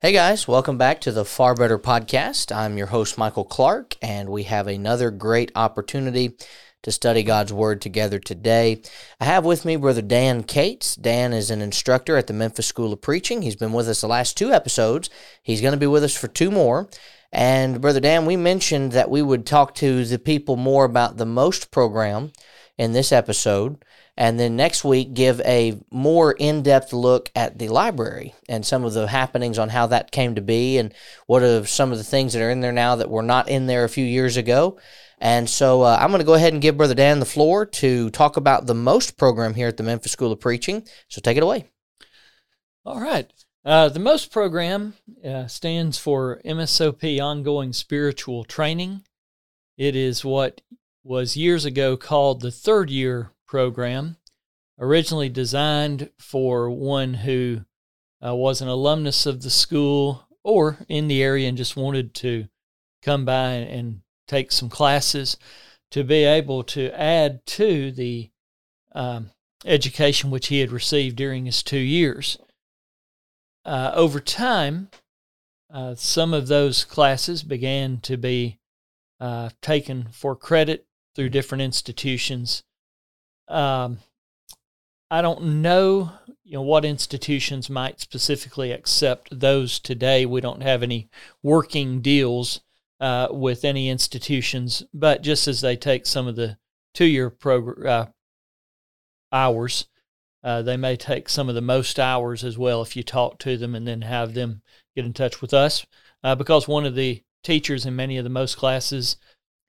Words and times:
Hey 0.00 0.12
guys, 0.12 0.46
welcome 0.46 0.78
back 0.78 1.00
to 1.00 1.10
the 1.10 1.24
Far 1.24 1.56
Better 1.56 1.76
Podcast. 1.76 2.54
I'm 2.54 2.78
your 2.78 2.86
host, 2.86 3.18
Michael 3.18 3.44
Clark, 3.44 3.96
and 4.00 4.28
we 4.28 4.44
have 4.44 4.68
another 4.68 5.10
great 5.10 5.50
opportunity 5.56 6.36
to 6.82 6.92
study 6.92 7.24
God's 7.24 7.52
Word 7.52 7.82
together 7.82 8.20
today. 8.20 8.80
I 9.20 9.24
have 9.24 9.44
with 9.44 9.64
me 9.64 9.74
Brother 9.74 10.00
Dan 10.00 10.44
Cates. 10.44 10.94
Dan 10.94 11.32
is 11.32 11.50
an 11.50 11.60
instructor 11.60 12.16
at 12.16 12.28
the 12.28 12.32
Memphis 12.32 12.68
School 12.68 12.92
of 12.92 13.02
Preaching. 13.02 13.42
He's 13.42 13.56
been 13.56 13.72
with 13.72 13.88
us 13.88 14.02
the 14.02 14.06
last 14.06 14.38
two 14.38 14.52
episodes. 14.52 15.10
He's 15.42 15.60
going 15.60 15.72
to 15.72 15.76
be 15.76 15.88
with 15.88 16.04
us 16.04 16.16
for 16.16 16.28
two 16.28 16.52
more. 16.52 16.88
And 17.32 17.80
Brother 17.80 17.98
Dan, 17.98 18.24
we 18.24 18.36
mentioned 18.36 18.92
that 18.92 19.10
we 19.10 19.20
would 19.20 19.46
talk 19.46 19.74
to 19.74 20.04
the 20.04 20.20
people 20.20 20.54
more 20.54 20.84
about 20.84 21.16
the 21.16 21.26
MOST 21.26 21.72
program 21.72 22.30
in 22.78 22.92
this 22.92 23.12
episode 23.12 23.84
and 24.18 24.38
then 24.38 24.56
next 24.56 24.84
week 24.84 25.14
give 25.14 25.40
a 25.42 25.78
more 25.92 26.32
in-depth 26.32 26.92
look 26.92 27.30
at 27.36 27.56
the 27.58 27.68
library 27.68 28.34
and 28.48 28.66
some 28.66 28.84
of 28.84 28.92
the 28.92 29.06
happenings 29.06 29.58
on 29.58 29.68
how 29.68 29.86
that 29.86 30.10
came 30.10 30.34
to 30.34 30.40
be 30.40 30.76
and 30.78 30.92
what 31.26 31.42
are 31.42 31.64
some 31.64 31.92
of 31.92 31.98
the 31.98 32.04
things 32.04 32.32
that 32.32 32.42
are 32.42 32.50
in 32.50 32.60
there 32.60 32.72
now 32.72 32.96
that 32.96 33.10
were 33.10 33.22
not 33.22 33.48
in 33.48 33.66
there 33.66 33.84
a 33.84 33.88
few 33.88 34.04
years 34.04 34.36
ago. 34.36 34.76
And 35.20 35.48
so 35.48 35.82
uh, 35.82 35.96
i'm 36.00 36.10
going 36.10 36.20
to 36.20 36.26
go 36.26 36.34
ahead 36.34 36.52
and 36.52 36.60
give 36.60 36.76
brother 36.76 36.94
dan 36.94 37.20
the 37.20 37.26
floor 37.26 37.64
to 37.64 38.10
talk 38.10 38.36
about 38.36 38.66
the 38.66 38.74
most 38.74 39.16
program 39.16 39.54
here 39.54 39.68
at 39.68 39.76
the 39.76 39.84
memphis 39.84 40.12
school 40.12 40.32
of 40.32 40.40
preaching. 40.40 40.86
So 41.08 41.20
take 41.20 41.36
it 41.36 41.42
away. 41.42 41.66
All 42.84 43.00
right. 43.00 43.32
Uh, 43.64 43.88
the 43.88 44.00
most 44.00 44.32
program 44.32 44.94
uh, 45.24 45.46
stands 45.46 45.96
for 45.96 46.40
msop 46.44 47.20
ongoing 47.20 47.72
spiritual 47.72 48.44
training. 48.44 49.02
It 49.76 49.94
is 49.94 50.24
what 50.24 50.60
was 51.02 51.36
years 51.36 51.64
ago 51.64 51.96
called 51.96 52.40
the 52.40 52.50
third 52.50 52.90
year 52.90 53.32
program, 53.46 54.16
originally 54.78 55.28
designed 55.28 56.10
for 56.18 56.70
one 56.70 57.14
who 57.14 57.64
uh, 58.24 58.34
was 58.34 58.60
an 58.60 58.68
alumnus 58.68 59.26
of 59.26 59.42
the 59.42 59.50
school 59.50 60.28
or 60.42 60.78
in 60.88 61.08
the 61.08 61.22
area 61.22 61.48
and 61.48 61.56
just 61.56 61.76
wanted 61.76 62.14
to 62.14 62.46
come 63.02 63.24
by 63.24 63.50
and 63.50 64.00
take 64.26 64.52
some 64.52 64.68
classes 64.68 65.36
to 65.90 66.04
be 66.04 66.24
able 66.24 66.62
to 66.62 66.90
add 67.00 67.44
to 67.46 67.90
the 67.92 68.30
um, 68.94 69.30
education 69.64 70.30
which 70.30 70.48
he 70.48 70.60
had 70.60 70.70
received 70.70 71.16
during 71.16 71.46
his 71.46 71.62
two 71.62 71.78
years. 71.78 72.38
Uh, 73.64 73.90
over 73.94 74.20
time, 74.20 74.88
uh, 75.72 75.94
some 75.94 76.32
of 76.32 76.48
those 76.48 76.84
classes 76.84 77.42
began 77.42 77.98
to 77.98 78.16
be 78.16 78.58
uh, 79.20 79.50
taken 79.60 80.08
for 80.12 80.34
credit 80.36 80.86
through 81.18 81.28
different 81.28 81.62
institutions 81.62 82.62
um, 83.48 83.98
I 85.10 85.22
don't 85.22 85.62
know, 85.62 86.12
you 86.44 86.54
know, 86.54 86.62
what 86.62 86.84
institutions 86.84 87.70
might 87.70 88.00
specifically 88.00 88.72
accept 88.72 89.40
those 89.40 89.78
today. 89.78 90.26
We 90.26 90.40
don't 90.40 90.62
have 90.62 90.82
any 90.82 91.08
working 91.42 92.02
deals 92.02 92.60
uh, 93.00 93.28
with 93.30 93.64
any 93.64 93.88
institutions, 93.88 94.82
but 94.92 95.22
just 95.22 95.48
as 95.48 95.62
they 95.62 95.76
take 95.76 96.04
some 96.04 96.26
of 96.26 96.36
the 96.36 96.58
two-year 96.92 97.30
program 97.30 97.86
uh, 97.86 98.06
hours, 99.34 99.86
uh, 100.44 100.62
they 100.62 100.76
may 100.76 100.96
take 100.96 101.28
some 101.28 101.48
of 101.48 101.54
the 101.54 101.62
most 101.62 101.98
hours 101.98 102.44
as 102.44 102.58
well 102.58 102.82
if 102.82 102.94
you 102.94 103.02
talk 103.02 103.38
to 103.38 103.56
them 103.56 103.74
and 103.74 103.88
then 103.88 104.02
have 104.02 104.34
them 104.34 104.60
get 104.94 105.06
in 105.06 105.14
touch 105.14 105.40
with 105.40 105.54
us. 105.54 105.86
Uh, 106.22 106.34
because 106.34 106.68
one 106.68 106.84
of 106.84 106.94
the 106.94 107.22
teachers 107.42 107.86
in 107.86 107.96
many 107.96 108.18
of 108.18 108.24
the 108.24 108.30
most 108.30 108.56
classes 108.58 109.16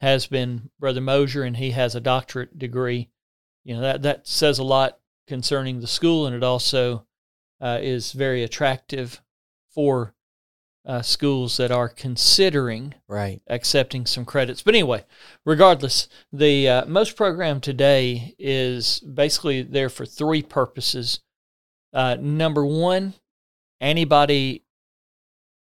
has 0.02 0.28
been 0.28 0.69
Brother 0.80 1.02
Mosier, 1.02 1.44
and 1.44 1.58
he 1.58 1.72
has 1.72 1.95
a 1.95 2.02
doctorate 2.02 2.58
degree 2.58 3.09
you 3.64 3.75
know 3.75 3.81
that 3.81 4.02
that 4.02 4.28
says 4.28 4.59
a 4.59 4.64
lot 4.64 5.00
concerning 5.28 5.80
the 5.80 5.88
school, 5.88 6.25
and 6.25 6.36
it 6.36 6.44
also 6.44 7.06
uh, 7.61 7.78
is 7.81 8.14
very 8.14 8.44
attractive 8.44 9.22
for 9.69 10.16
uh, 10.86 11.02
schools 11.02 11.58
that 11.58 11.72
are 11.72 11.89
considering 11.89 12.95
right 13.08 13.41
accepting 13.47 14.06
some 14.06 14.25
credits. 14.25 14.61
But 14.61 14.75
anyway, 14.75 15.06
regardless, 15.45 16.08
the 16.31 16.67
uh, 16.67 16.86
most 16.86 17.16
program 17.16 17.61
today 17.61 18.34
is 18.40 19.01
basically 19.01 19.62
there 19.62 19.90
for 19.90 20.06
three 20.06 20.41
purposes. 20.41 21.19
Uh, 21.94 22.18
number 22.19 22.66
one, 22.66 23.13
anybody 23.81 24.63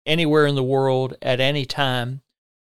anywhere 0.04 0.46
in 0.46 0.54
the 0.54 0.62
world 0.62 1.16
at 1.22 1.40
any 1.40 1.64
time 1.64 2.20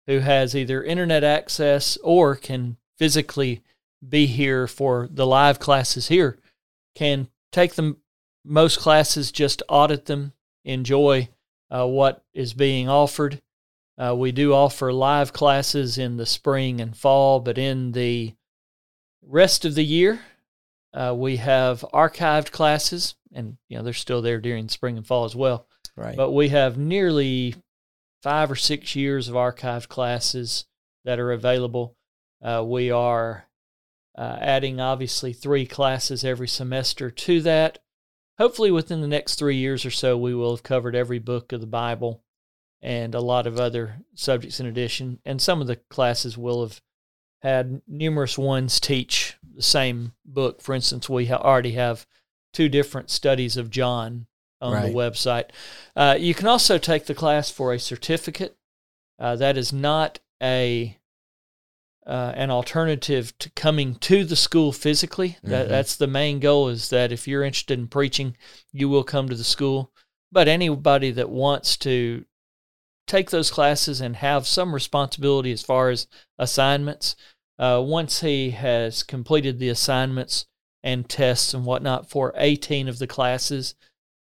who 0.09 0.19
has 0.19 0.57
either 0.57 0.83
internet 0.83 1.23
access 1.23 1.97
or 2.03 2.35
can 2.35 2.77
physically 2.97 3.63
be 4.07 4.27
here 4.27 4.67
for 4.67 5.09
the 5.11 5.27
live 5.27 5.61
classes 5.61 6.09
here 6.09 6.39
can 6.97 7.29
take 7.53 7.75
them 7.75 7.99
most 8.45 8.81
classes 8.81 9.31
just 9.31 9.63
audit 9.69 10.07
them 10.07 10.33
enjoy 10.65 11.29
uh, 11.71 11.87
what 11.87 12.25
is 12.33 12.55
being 12.55 12.89
offered. 12.89 13.41
Uh, 13.97 14.15
we 14.17 14.33
do 14.33 14.55
offer 14.55 14.93
live 14.93 15.33
classes 15.33 15.99
in 15.99 16.17
the 16.17 16.27
spring 16.27 16.81
and 16.81 16.97
fall 16.97 17.41
but 17.41 17.59
in 17.59 17.93
the 17.93 18.35
rest 19.23 19.65
of 19.65 19.75
the 19.75 19.85
year 19.85 20.21
uh, 20.95 21.13
we 21.17 21.37
have 21.37 21.85
archived 21.93 22.51
classes 22.51 23.17
and 23.33 23.57
you 23.69 23.77
know 23.77 23.85
they're 23.85 23.93
still 23.93 24.23
there 24.23 24.41
during 24.41 24.69
spring 24.69 24.97
and 24.97 25.07
fall 25.07 25.25
as 25.25 25.37
well. 25.37 25.67
Right. 25.97 26.17
But 26.17 26.31
we 26.31 26.49
have 26.49 26.79
nearly 26.79 27.57
five 28.23 28.51
or 28.51 28.57
six 28.57 28.97
years 28.97 29.29
of 29.29 29.35
archived 29.35 29.89
classes 29.89 30.67
that 31.05 31.19
are 31.19 31.33
available 31.33 31.97
uh, 32.43 32.63
we 32.65 32.91
are 32.91 33.49
uh, 34.17 34.37
adding 34.41 34.81
obviously 34.81 35.33
three 35.33 35.67
classes 35.67 36.25
every 36.25 36.49
semester 36.49 37.11
to 37.11 37.41
that. 37.43 37.79
Hopefully, 38.39 38.71
within 38.71 39.01
the 39.01 39.09
next 39.09 39.37
three 39.37 39.57
years 39.57 39.85
or 39.85 39.91
so, 39.91 40.17
we 40.17 40.35
will 40.35 40.55
have 40.55 40.63
covered 40.63 40.95
every 40.95 41.19
book 41.19 41.53
of 41.53 41.61
the 41.61 41.67
Bible 41.67 42.23
and 42.81 43.15
a 43.15 43.21
lot 43.21 43.47
of 43.47 43.59
other 43.59 43.99
subjects 44.15 44.61
in 44.61 44.67
addition. 44.67 45.19
And 45.25 45.43
some 45.43 45.61
of 45.61 45.67
the 45.67 45.77
classes 45.77 46.39
will 46.39 46.63
have 46.63 46.81
had 47.43 47.83
numerous 47.89 48.39
ones 48.39 48.79
teach 48.79 49.37
the 49.57 49.63
same 49.63 50.13
book. 50.25 50.63
For 50.63 50.75
instance, 50.75 51.09
we 51.09 51.31
already 51.31 51.73
have 51.73 52.07
two 52.53 52.69
different 52.69 53.11
studies 53.11 53.57
of 53.57 53.71
John 53.71 54.27
on 54.61 54.73
right. 54.73 54.87
the 54.87 54.95
website. 54.97 55.47
Uh, 55.95 56.17
you 56.19 56.35
can 56.35 56.47
also 56.47 56.79
take 56.79 57.07
the 57.07 57.15
class 57.15 57.51
for 57.51 57.73
a 57.73 57.79
certificate. 57.79 58.57
Uh, 59.19 59.37
that 59.37 59.57
is 59.57 59.73
not 59.73 60.21
a 60.43 60.97
uh, 62.07 62.33
an 62.37 62.51
alternative 62.51 63.37
to 63.39 63.51
coming 63.51 63.95
to 63.97 64.25
the 64.25 64.37
school 64.37 64.73
physically. 64.73 65.37
That, 65.43 65.65
mm-hmm. 65.65 65.71
That's 65.71 65.95
the 65.95 66.07
main 66.07 66.41
goal. 66.41 66.69
Is 66.69 66.89
that 66.91 67.13
if 67.13 67.29
you're 67.29 67.43
interested 67.43 67.79
in 67.79 67.89
preaching, 67.89 68.37
you 68.73 68.89
will 68.89 69.05
come 69.05 69.29
to 69.29 69.35
the 69.35 69.45
school. 69.45 69.93
But 70.33 70.49
anybody 70.49 71.11
that 71.13 71.29
wants 71.29 71.77
to 71.79 72.25
take 73.07 73.31
those 73.31 73.51
classes 73.51 74.01
and 74.01 74.17
have 74.17 74.47
some 74.47 74.75
responsibility 74.75 75.53
as 75.53 75.63
far 75.63 75.91
as 75.91 76.07
assignments, 76.39 77.17
uh, 77.59 77.83
once 77.85 78.21
he 78.21 78.51
has 78.51 79.03
completed 79.03 79.59
the 79.59 79.69
assignments 79.69 80.47
and 80.83 81.09
tests 81.09 81.53
and 81.53 81.65
whatnot 81.65 82.09
for 82.09 82.33
18 82.37 82.89
of 82.89 82.99
the 82.99 83.07
classes, 83.07 83.75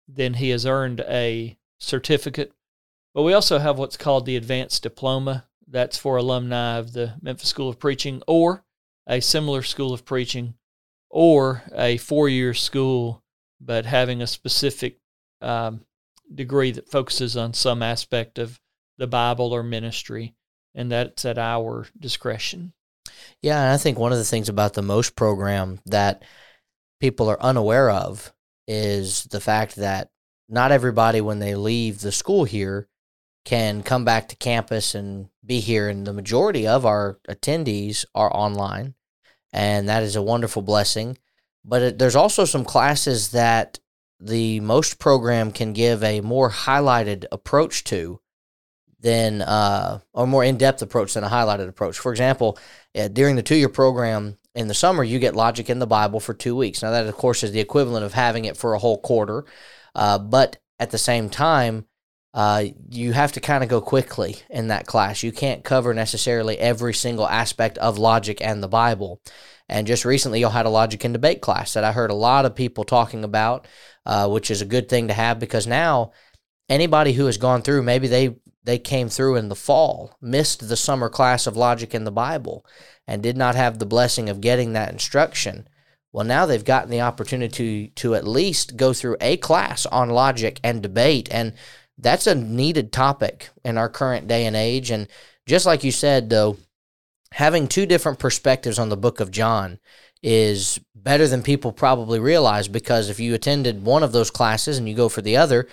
then 0.08 0.36
he 0.36 0.50
has 0.50 0.66
earned 0.66 1.02
a 1.02 1.58
certificate. 1.80 2.54
But 3.14 3.24
we 3.24 3.34
also 3.34 3.60
have 3.60 3.78
what's 3.78 3.98
called 3.98 4.26
the 4.26 4.36
advanced 4.36 4.84
diploma 4.84 5.46
that's 5.68 5.98
for 5.98 6.18
alumni 6.18 6.78
of 6.78 6.94
the 6.94 7.16
Memphis 7.22 7.50
School 7.50 7.70
of 7.70 7.80
Preaching 7.80 8.22
or 8.28 8.64
a 9.08 9.20
similar 9.20 9.62
school 9.62 9.94
of 9.94 10.06
preaching 10.06 10.56
or 11.10 11.64
a 11.74 11.98
four 11.98 12.28
year 12.28 12.54
school, 12.54 13.24
but 13.62 13.86
having 13.86 14.22
a 14.22 14.28
specific 14.28 15.00
um, 15.42 15.82
degree 16.34 16.72
that 16.72 16.90
focuses 16.90 17.38
on 17.38 17.54
some 17.54 17.82
aspect 17.82 18.40
of 18.40 18.60
the 18.98 19.08
Bible 19.08 19.54
or 19.54 19.64
ministry, 19.64 20.36
and 20.74 20.92
that's 20.92 21.26
at 21.26 21.38
our 21.38 21.88
discretion. 22.00 22.74
Yeah, 23.42 23.62
and 23.62 23.72
I 23.72 23.78
think 23.78 24.00
one 24.00 24.12
of 24.12 24.18
the 24.18 24.26
things 24.26 24.50
about 24.50 24.74
the 24.74 24.82
MOST 24.82 25.16
program 25.16 25.80
that 25.86 26.24
people 27.00 27.30
are 27.30 27.42
unaware 27.42 27.90
of 27.90 28.34
is 28.68 29.24
the 29.26 29.40
fact 29.40 29.76
that 29.76 30.09
not 30.48 30.72
everybody, 30.72 31.22
when 31.22 31.40
they 31.40 31.56
leave 31.56 32.02
the 32.02 32.12
school 32.12 32.44
here, 32.44 32.88
can 33.46 33.84
come 33.84 34.06
back 34.06 34.28
to 34.29 34.35
campus 34.35 34.96
and 34.96 35.29
be 35.46 35.59
here. 35.59 35.88
And 35.90 36.06
the 36.06 36.14
majority 36.14 36.67
of 36.67 36.85
our 36.85 37.20
attendees 37.29 38.06
are 38.14 38.35
online, 38.35 38.96
and 39.53 39.88
that 39.90 40.03
is 40.03 40.16
a 40.16 40.22
wonderful 40.22 40.62
blessing. 40.62 41.17
But 41.64 41.82
it, 41.82 42.00
there's 42.00 42.16
also 42.16 42.46
some 42.46 42.66
classes 42.66 43.32
that 43.32 43.79
the 44.20 44.59
most 44.62 45.00
program 45.00 45.52
can 45.52 45.73
give 45.73 46.03
a 46.03 46.22
more 46.22 46.50
highlighted 46.50 47.26
approach 47.32 47.84
to 47.85 48.20
than 49.00 49.41
uh, 49.41 50.00
or 50.14 50.26
more 50.26 50.44
in-depth 50.44 50.82
approach 50.82 51.14
than 51.14 51.23
a 51.23 51.29
highlighted 51.29 51.67
approach. 51.67 52.00
For 52.00 52.12
example, 52.12 52.58
uh, 52.97 53.08
during 53.08 53.35
the 53.35 53.44
two-year 53.44 53.70
program 53.70 54.38
in 54.55 54.67
the 54.67 54.73
summer, 54.73 55.03
you 55.03 55.19
get 55.19 55.35
logic 55.35 55.69
in 55.69 55.79
the 55.79 55.87
Bible 55.87 56.19
for 56.19 56.34
two 56.34 56.55
weeks. 56.55 56.81
Now 56.81 56.91
that, 56.91 57.05
of 57.05 57.16
course, 57.16 57.43
is 57.43 57.52
the 57.52 57.59
equivalent 57.59 58.05
of 58.05 58.13
having 58.13 58.46
it 58.46 58.57
for 58.57 58.73
a 58.73 58.79
whole 58.79 58.99
quarter, 58.99 59.46
uh, 59.93 60.17
but 60.17 60.57
at 60.79 60.91
the 60.91 60.97
same 60.97 61.29
time, 61.29 61.85
uh, 62.34 62.66
you 62.90 63.13
have 63.13 63.31
to 63.31 63.40
kind 63.40 63.63
of 63.63 63.69
go 63.69 63.79
quickly 63.79 64.35
in 64.49 64.67
that 64.67 64.85
class. 64.85 65.23
You 65.23 65.31
can't 65.31 65.63
cover 65.63 65.93
necessarily 65.93 66.57
every 66.57 66.93
single 66.93 67.28
aspect 67.28 67.78
of 67.78 67.97
logic 67.97 68.41
and 68.41 68.61
the 68.61 68.67
Bible. 68.67 69.22
And 69.69 69.87
just 69.87 70.03
recently, 70.03 70.41
you 70.41 70.49
had 70.49 70.66
a 70.66 70.69
logic 70.69 71.05
and 71.05 71.13
debate 71.13 71.41
class 71.41 71.73
that 71.73 71.85
I 71.85 71.93
heard 71.93 72.11
a 72.11 72.16
lot 72.16 72.46
of 72.46 72.53
people 72.53 72.84
talking 72.84 73.23
about, 73.23 73.67
uh, 74.05 74.28
which 74.28 74.52
is 74.52 74.61
a 74.61 74.66
good 74.66 74.90
thing 74.90 75.07
to 75.07 75.13
have 75.13 75.40
because 75.40 75.66
now 75.66 76.11
anybody 76.67 77.13
who 77.13 77.25
has 77.25 77.37
gone 77.37 77.61
through, 77.61 77.84
maybe 77.84 78.09
they 78.09 78.35
they 78.66 78.79
came 78.79 79.09
through 79.09 79.35
in 79.35 79.47
the 79.47 79.56
fall, 79.56 80.17
missed 80.22 80.67
the 80.67 80.76
summer 80.76 81.08
class 81.08 81.47
of 81.47 81.56
logic 81.56 81.94
in 81.94 82.03
the 82.03 82.12
Bible, 82.12 82.66
and 83.08 83.22
did 83.22 83.38
not 83.38 83.56
have 83.56 83.78
the 83.78 83.85
blessing 83.85 84.28
of 84.28 84.41
getting 84.41 84.73
that 84.73 84.91
instruction. 84.91 85.67
Well, 86.12 86.26
now 86.26 86.46
they've 86.46 86.64
gotten 86.64 86.90
the 86.90 87.02
opportunity 87.02 87.88
to, 87.90 87.94
to 87.96 88.16
at 88.16 88.28
least 88.28 88.78
go 88.78 88.94
through 88.94 89.17
a 89.22 89.38
class 89.38 89.85
on 89.85 90.09
logic 90.09 90.59
and 90.64 90.82
debate. 90.82 91.28
And 91.32 91.53
that's 91.97 92.26
a 92.26 92.34
needed 92.34 92.91
topic 92.91 93.50
in 93.64 93.78
our 93.78 93.90
current 93.90 94.28
day 94.28 94.46
and 94.46 94.56
age. 94.56 94.91
And 94.91 95.08
just 95.46 95.66
like 95.66 95.84
you 95.84 95.91
said, 95.91 96.29
though, 96.29 96.58
having 97.34 97.67
two 97.67 97.85
different 97.85 98.17
perspectives 98.17 98.79
on 98.79 98.90
the 98.90 98.97
book 98.97 99.20
of 99.20 99.29
John 99.29 99.79
is 100.23 100.79
better 100.96 101.28
than 101.28 101.44
people 101.44 101.72
probably 101.72 102.20
realize 102.20 102.67
because 102.67 103.09
if 103.09 103.20
you 103.20 103.35
attended 103.35 103.84
one 103.84 104.02
of 104.02 104.12
those 104.12 104.32
classes 104.32 104.78
and 104.78 104.90
you 104.90 104.96
go 104.96 105.09
for 105.09 105.22
the 105.22 105.38
other, 105.38 105.67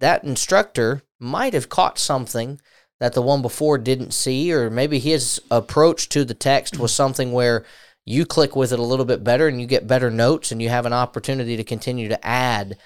that 0.00 0.24
instructor 0.24 1.02
might 1.20 1.54
have 1.54 1.68
caught 1.68 1.98
something 1.98 2.60
that 2.98 3.14
the 3.14 3.22
one 3.22 3.42
before 3.42 3.78
didn't 3.78 4.12
see, 4.12 4.52
or 4.52 4.70
maybe 4.70 4.98
his 4.98 5.40
approach 5.50 6.08
to 6.10 6.24
the 6.24 6.34
text 6.34 6.78
was 6.78 6.92
something 6.92 7.32
where 7.32 7.64
you 8.04 8.26
click 8.26 8.56
with 8.56 8.72
it 8.72 8.78
a 8.78 8.84
little 8.84 9.04
bit 9.04 9.22
better 9.22 9.48
and 9.48 9.60
you 9.60 9.66
get 9.66 9.86
better 9.86 10.10
notes 10.10 10.52
and 10.52 10.60
you 10.60 10.68
have 10.68 10.86
an 10.86 10.92
opportunity 10.92 11.56
to 11.56 11.64
continue 11.64 12.08
to 12.08 12.26
add 12.26 12.76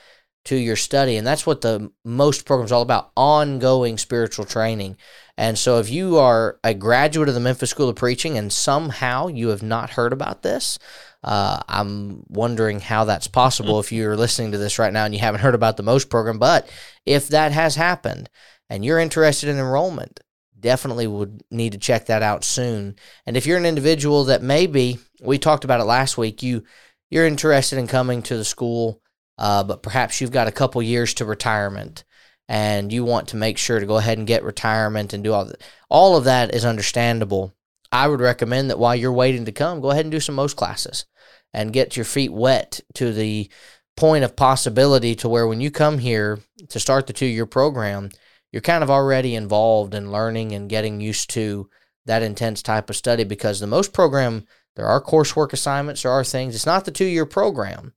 to 0.44 0.56
your 0.56 0.76
study. 0.76 1.16
And 1.16 1.26
that's 1.26 1.46
what 1.46 1.62
the 1.62 1.90
most 2.04 2.44
programs 2.44 2.72
all 2.72 2.82
about 2.82 3.10
ongoing 3.16 3.96
spiritual 3.96 4.44
training. 4.44 4.96
And 5.36 5.58
so 5.58 5.78
if 5.78 5.90
you 5.90 6.19
are 6.19 6.58
a 6.62 6.75
graduate 6.75 7.28
of 7.28 7.34
the 7.34 7.40
Memphis 7.40 7.70
School 7.70 7.88
of 7.88 7.96
Preaching 7.96 8.38
and 8.38 8.52
somehow 8.52 9.28
you 9.28 9.48
have 9.48 9.62
not 9.62 9.90
heard 9.90 10.12
about 10.12 10.42
this, 10.42 10.78
uh, 11.25 11.60
I'm 11.66 12.25
wondering 12.28 12.81
how 12.81 13.04
that's 13.04 13.26
possible 13.26 13.81
if 13.81 13.90
you're 13.90 14.16
listening 14.16 14.52
to 14.52 14.58
this 14.58 14.78
right 14.78 14.92
now 14.92 15.06
and 15.06 15.14
you 15.14 15.20
haven't 15.20 15.40
heard 15.40 15.54
about 15.54 15.78
the 15.78 15.82
most 15.82 16.10
program. 16.10 16.38
But 16.38 16.69
if 17.06 17.28
that 17.28 17.52
has 17.52 17.76
happened 17.76 18.30
and 18.68 18.84
you're 18.84 18.98
interested 18.98 19.48
in 19.48 19.58
enrollment, 19.58 20.20
definitely 20.58 21.06
would 21.06 21.42
need 21.50 21.72
to 21.72 21.78
check 21.78 22.06
that 22.06 22.22
out 22.22 22.42
soon. 22.44 22.96
And 23.26 23.36
if 23.36 23.46
you're 23.46 23.58
an 23.58 23.66
individual 23.66 24.24
that 24.24 24.42
maybe 24.42 24.98
we 25.20 25.38
talked 25.38 25.64
about 25.64 25.80
it 25.80 25.84
last 25.84 26.16
week, 26.16 26.42
you 26.42 26.64
you're 27.10 27.26
interested 27.26 27.78
in 27.78 27.86
coming 27.86 28.22
to 28.22 28.36
the 28.36 28.44
school, 28.44 29.00
uh, 29.38 29.62
but 29.62 29.82
perhaps 29.82 30.20
you've 30.20 30.32
got 30.32 30.48
a 30.48 30.52
couple 30.52 30.82
years 30.82 31.14
to 31.14 31.24
retirement 31.24 32.04
and 32.48 32.92
you 32.92 33.04
want 33.04 33.28
to 33.28 33.36
make 33.36 33.58
sure 33.58 33.78
to 33.78 33.86
go 33.86 33.98
ahead 33.98 34.18
and 34.18 34.26
get 34.26 34.42
retirement 34.42 35.12
and 35.12 35.22
do 35.22 35.32
all 35.32 35.44
that. 35.44 35.62
All 35.88 36.16
of 36.16 36.24
that 36.24 36.54
is 36.54 36.64
understandable. 36.64 37.54
I 37.92 38.08
would 38.08 38.20
recommend 38.20 38.70
that 38.70 38.78
while 38.78 38.96
you're 38.96 39.12
waiting 39.12 39.44
to 39.44 39.52
come, 39.52 39.80
go 39.80 39.90
ahead 39.90 40.04
and 40.04 40.12
do 40.12 40.20
some 40.20 40.34
most 40.34 40.56
classes 40.56 41.06
and 41.52 41.72
get 41.72 41.96
your 41.96 42.04
feet 42.04 42.32
wet 42.32 42.80
to 42.94 43.12
the 43.12 43.48
point 43.96 44.25
of 44.25 44.37
possibility 44.37 45.14
to 45.14 45.29
where 45.29 45.46
when 45.46 45.61
you 45.61 45.70
come 45.70 45.99
here 45.99 46.41
to 46.69 46.81
start 46.81 47.06
the 47.06 47.12
two 47.12 47.26
year 47.26 47.46
program, 47.46 48.11
you're 48.50 48.61
kind 48.61 48.82
of 48.82 48.91
already 48.91 49.35
involved 49.35 49.94
in 49.94 50.12
learning 50.12 50.52
and 50.52 50.70
getting 50.70 51.00
used 51.00 51.31
to 51.31 51.69
that 52.06 52.23
intense 52.23 52.62
type 52.62 52.91
of 52.91 52.96
study 52.96 53.25
because 53.25 53.61
the 53.61 53.67
most 53.67 53.93
program, 53.93 54.44
there 54.76 54.87
are 54.87 55.02
coursework 55.02 55.52
assignments, 55.52 56.02
there 56.02 56.12
are 56.12 56.25
things. 56.25 56.55
It's 56.55 56.67
not 56.67 56.85
the 56.85 56.91
two 56.91 57.05
year 57.05 57.26
program, 57.26 57.94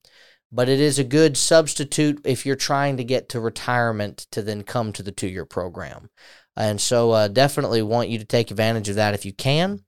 but 0.50 0.68
it 0.68 0.80
is 0.80 0.98
a 0.98 1.04
good 1.04 1.36
substitute 1.36 2.20
if 2.24 2.46
you're 2.46 2.56
trying 2.56 2.96
to 2.96 3.04
get 3.04 3.28
to 3.30 3.40
retirement 3.40 4.26
to 4.32 4.42
then 4.42 4.62
come 4.62 4.92
to 4.94 5.02
the 5.02 5.12
two 5.12 5.28
year 5.28 5.44
program. 5.44 6.10
And 6.56 6.80
so, 6.80 7.12
uh, 7.12 7.28
definitely 7.28 7.82
want 7.82 8.08
you 8.08 8.18
to 8.18 8.24
take 8.24 8.50
advantage 8.50 8.88
of 8.88 8.96
that 8.96 9.14
if 9.14 9.24
you 9.24 9.32
can. 9.32 9.84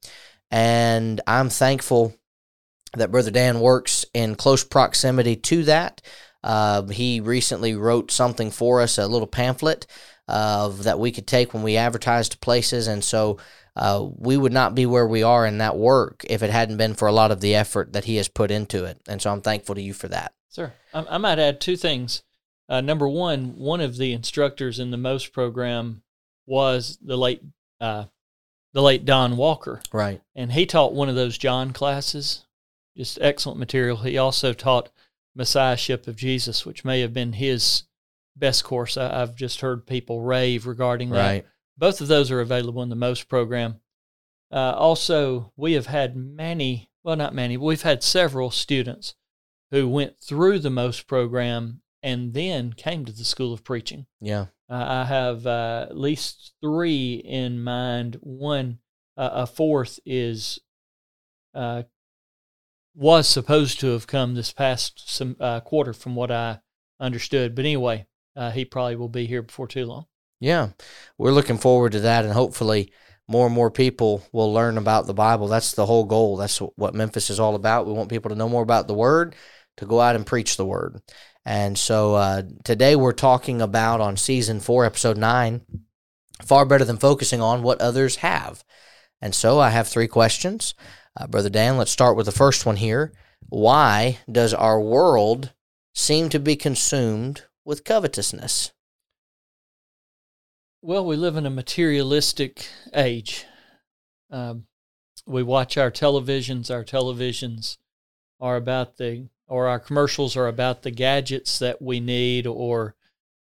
And 0.50 1.20
I'm 1.26 1.48
thankful 1.48 2.14
that 2.96 3.10
Brother 3.10 3.30
Dan 3.30 3.60
works 3.60 4.04
in 4.14 4.34
close 4.34 4.64
proximity 4.64 5.36
to 5.36 5.64
that. 5.64 6.02
Uh, 6.42 6.86
he 6.86 7.20
recently 7.20 7.74
wrote 7.74 8.10
something 8.10 8.50
for 8.50 8.80
us, 8.80 8.98
a 8.98 9.06
little 9.06 9.26
pamphlet 9.26 9.86
uh, 10.26 10.68
that 10.68 10.98
we 10.98 11.12
could 11.12 11.26
take 11.26 11.52
when 11.52 11.62
we 11.62 11.76
advertised 11.76 12.32
to 12.32 12.38
places. 12.38 12.86
And 12.86 13.04
so 13.04 13.38
uh, 13.76 14.06
we 14.16 14.36
would 14.36 14.52
not 14.52 14.74
be 14.74 14.86
where 14.86 15.06
we 15.06 15.22
are 15.22 15.46
in 15.46 15.58
that 15.58 15.76
work 15.76 16.24
if 16.28 16.42
it 16.42 16.50
hadn't 16.50 16.78
been 16.78 16.94
for 16.94 17.08
a 17.08 17.12
lot 17.12 17.30
of 17.30 17.40
the 17.40 17.54
effort 17.54 17.92
that 17.92 18.04
he 18.04 18.16
has 18.16 18.28
put 18.28 18.50
into 18.50 18.84
it. 18.84 19.00
And 19.08 19.20
so 19.20 19.30
I'm 19.30 19.42
thankful 19.42 19.74
to 19.74 19.82
you 19.82 19.92
for 19.92 20.08
that. 20.08 20.32
Sir, 20.48 20.72
I, 20.94 21.04
I 21.10 21.18
might 21.18 21.38
add 21.38 21.60
two 21.60 21.76
things. 21.76 22.22
Uh, 22.68 22.80
number 22.80 23.08
one, 23.08 23.56
one 23.56 23.80
of 23.80 23.96
the 23.96 24.12
instructors 24.12 24.78
in 24.78 24.90
the 24.90 24.96
MOST 24.96 25.32
program 25.32 26.02
was 26.46 26.98
the 27.02 27.16
late 27.16 27.42
uh, 27.80 28.04
the 28.72 28.82
late 28.82 29.04
Don 29.04 29.36
Walker. 29.36 29.80
Right. 29.92 30.20
And 30.36 30.52
he 30.52 30.66
taught 30.66 30.92
one 30.92 31.08
of 31.08 31.16
those 31.16 31.36
John 31.36 31.72
classes 31.72 32.44
just 32.96 33.18
excellent 33.20 33.58
material. 33.58 33.98
He 33.98 34.18
also 34.18 34.52
taught 34.52 34.90
Messiahship 35.34 36.06
of 36.06 36.16
Jesus, 36.16 36.66
which 36.66 36.84
may 36.84 37.00
have 37.00 37.12
been 37.12 37.34
his 37.34 37.84
best 38.36 38.64
course. 38.64 38.96
I, 38.96 39.20
have 39.20 39.36
just 39.36 39.60
heard 39.60 39.86
people 39.86 40.20
rave 40.20 40.66
regarding 40.66 41.10
that. 41.10 41.26
Right. 41.26 41.46
Both 41.78 42.00
of 42.00 42.08
those 42.08 42.30
are 42.30 42.40
available 42.40 42.82
in 42.82 42.88
the 42.88 42.96
MOST 42.96 43.28
program. 43.28 43.80
Uh, 44.52 44.74
also, 44.76 45.52
we 45.56 45.74
have 45.74 45.86
had 45.86 46.16
many, 46.16 46.90
well, 47.02 47.16
not 47.16 47.34
many, 47.34 47.56
we've 47.56 47.82
had 47.82 48.02
several 48.02 48.50
students 48.50 49.14
who 49.70 49.88
went 49.88 50.18
through 50.20 50.58
the 50.58 50.70
MOST 50.70 51.06
program 51.06 51.80
and 52.02 52.34
then 52.34 52.72
came 52.72 53.04
to 53.04 53.12
the 53.12 53.24
School 53.24 53.52
of 53.52 53.62
Preaching. 53.62 54.06
Yeah. 54.20 54.46
Uh, 54.68 54.84
I 54.88 55.04
have 55.04 55.46
uh, 55.46 55.86
at 55.88 55.96
least 55.96 56.54
three 56.60 57.14
in 57.14 57.62
mind. 57.62 58.16
One, 58.20 58.78
uh, 59.16 59.30
a 59.32 59.46
fourth 59.46 60.00
is 60.04 60.58
uh, 61.54 61.84
was 62.94 63.28
supposed 63.28 63.80
to 63.80 63.88
have 63.88 64.06
come 64.06 64.34
this 64.34 64.52
past 64.52 65.08
some 65.08 65.36
uh, 65.40 65.60
quarter, 65.60 65.92
from 65.92 66.14
what 66.14 66.30
I 66.30 66.60
understood. 66.98 67.54
But 67.54 67.64
anyway, 67.64 68.06
uh, 68.36 68.50
he 68.50 68.64
probably 68.64 68.96
will 68.96 69.08
be 69.08 69.26
here 69.26 69.42
before 69.42 69.68
too 69.68 69.86
long. 69.86 70.06
Yeah, 70.40 70.70
we're 71.18 71.32
looking 71.32 71.58
forward 71.58 71.92
to 71.92 72.00
that, 72.00 72.24
and 72.24 72.32
hopefully, 72.32 72.92
more 73.28 73.46
and 73.46 73.54
more 73.54 73.70
people 73.70 74.24
will 74.32 74.52
learn 74.52 74.78
about 74.78 75.06
the 75.06 75.14
Bible. 75.14 75.48
That's 75.48 75.72
the 75.72 75.86
whole 75.86 76.04
goal. 76.04 76.36
That's 76.36 76.58
what 76.58 76.94
Memphis 76.94 77.30
is 77.30 77.38
all 77.38 77.54
about. 77.54 77.86
We 77.86 77.92
want 77.92 78.10
people 78.10 78.30
to 78.30 78.34
know 78.34 78.48
more 78.48 78.62
about 78.62 78.88
the 78.88 78.94
Word, 78.94 79.36
to 79.76 79.86
go 79.86 80.00
out 80.00 80.16
and 80.16 80.26
preach 80.26 80.56
the 80.56 80.66
Word. 80.66 81.00
And 81.44 81.78
so 81.78 82.14
uh, 82.14 82.42
today 82.64 82.96
we're 82.96 83.12
talking 83.12 83.62
about 83.62 84.00
on 84.00 84.16
season 84.16 84.60
four, 84.60 84.84
episode 84.84 85.16
nine, 85.16 85.62
far 86.44 86.64
better 86.64 86.84
than 86.84 86.96
focusing 86.96 87.40
on 87.40 87.62
what 87.62 87.80
others 87.80 88.16
have. 88.16 88.64
And 89.22 89.34
so 89.34 89.58
I 89.58 89.70
have 89.70 89.88
three 89.88 90.08
questions. 90.08 90.74
Uh, 91.20 91.26
Brother 91.26 91.50
Dan, 91.50 91.76
let's 91.76 91.90
start 91.90 92.16
with 92.16 92.24
the 92.24 92.32
first 92.32 92.64
one 92.64 92.76
here. 92.76 93.12
Why 93.50 94.20
does 94.30 94.54
our 94.54 94.80
world 94.80 95.52
seem 95.94 96.30
to 96.30 96.38
be 96.38 96.56
consumed 96.56 97.42
with 97.62 97.84
covetousness? 97.84 98.72
Well, 100.80 101.04
we 101.04 101.16
live 101.16 101.36
in 101.36 101.44
a 101.44 101.50
materialistic 101.50 102.66
age. 102.94 103.44
Um, 104.30 104.64
we 105.26 105.42
watch 105.42 105.76
our 105.76 105.90
televisions. 105.90 106.70
Our 106.70 106.84
televisions 106.84 107.76
are 108.40 108.56
about 108.56 108.96
the, 108.96 109.28
or 109.46 109.68
our 109.68 109.78
commercials 109.78 110.38
are 110.38 110.48
about 110.48 110.82
the 110.82 110.90
gadgets 110.90 111.58
that 111.58 111.82
we 111.82 112.00
need 112.00 112.46
or 112.46 112.94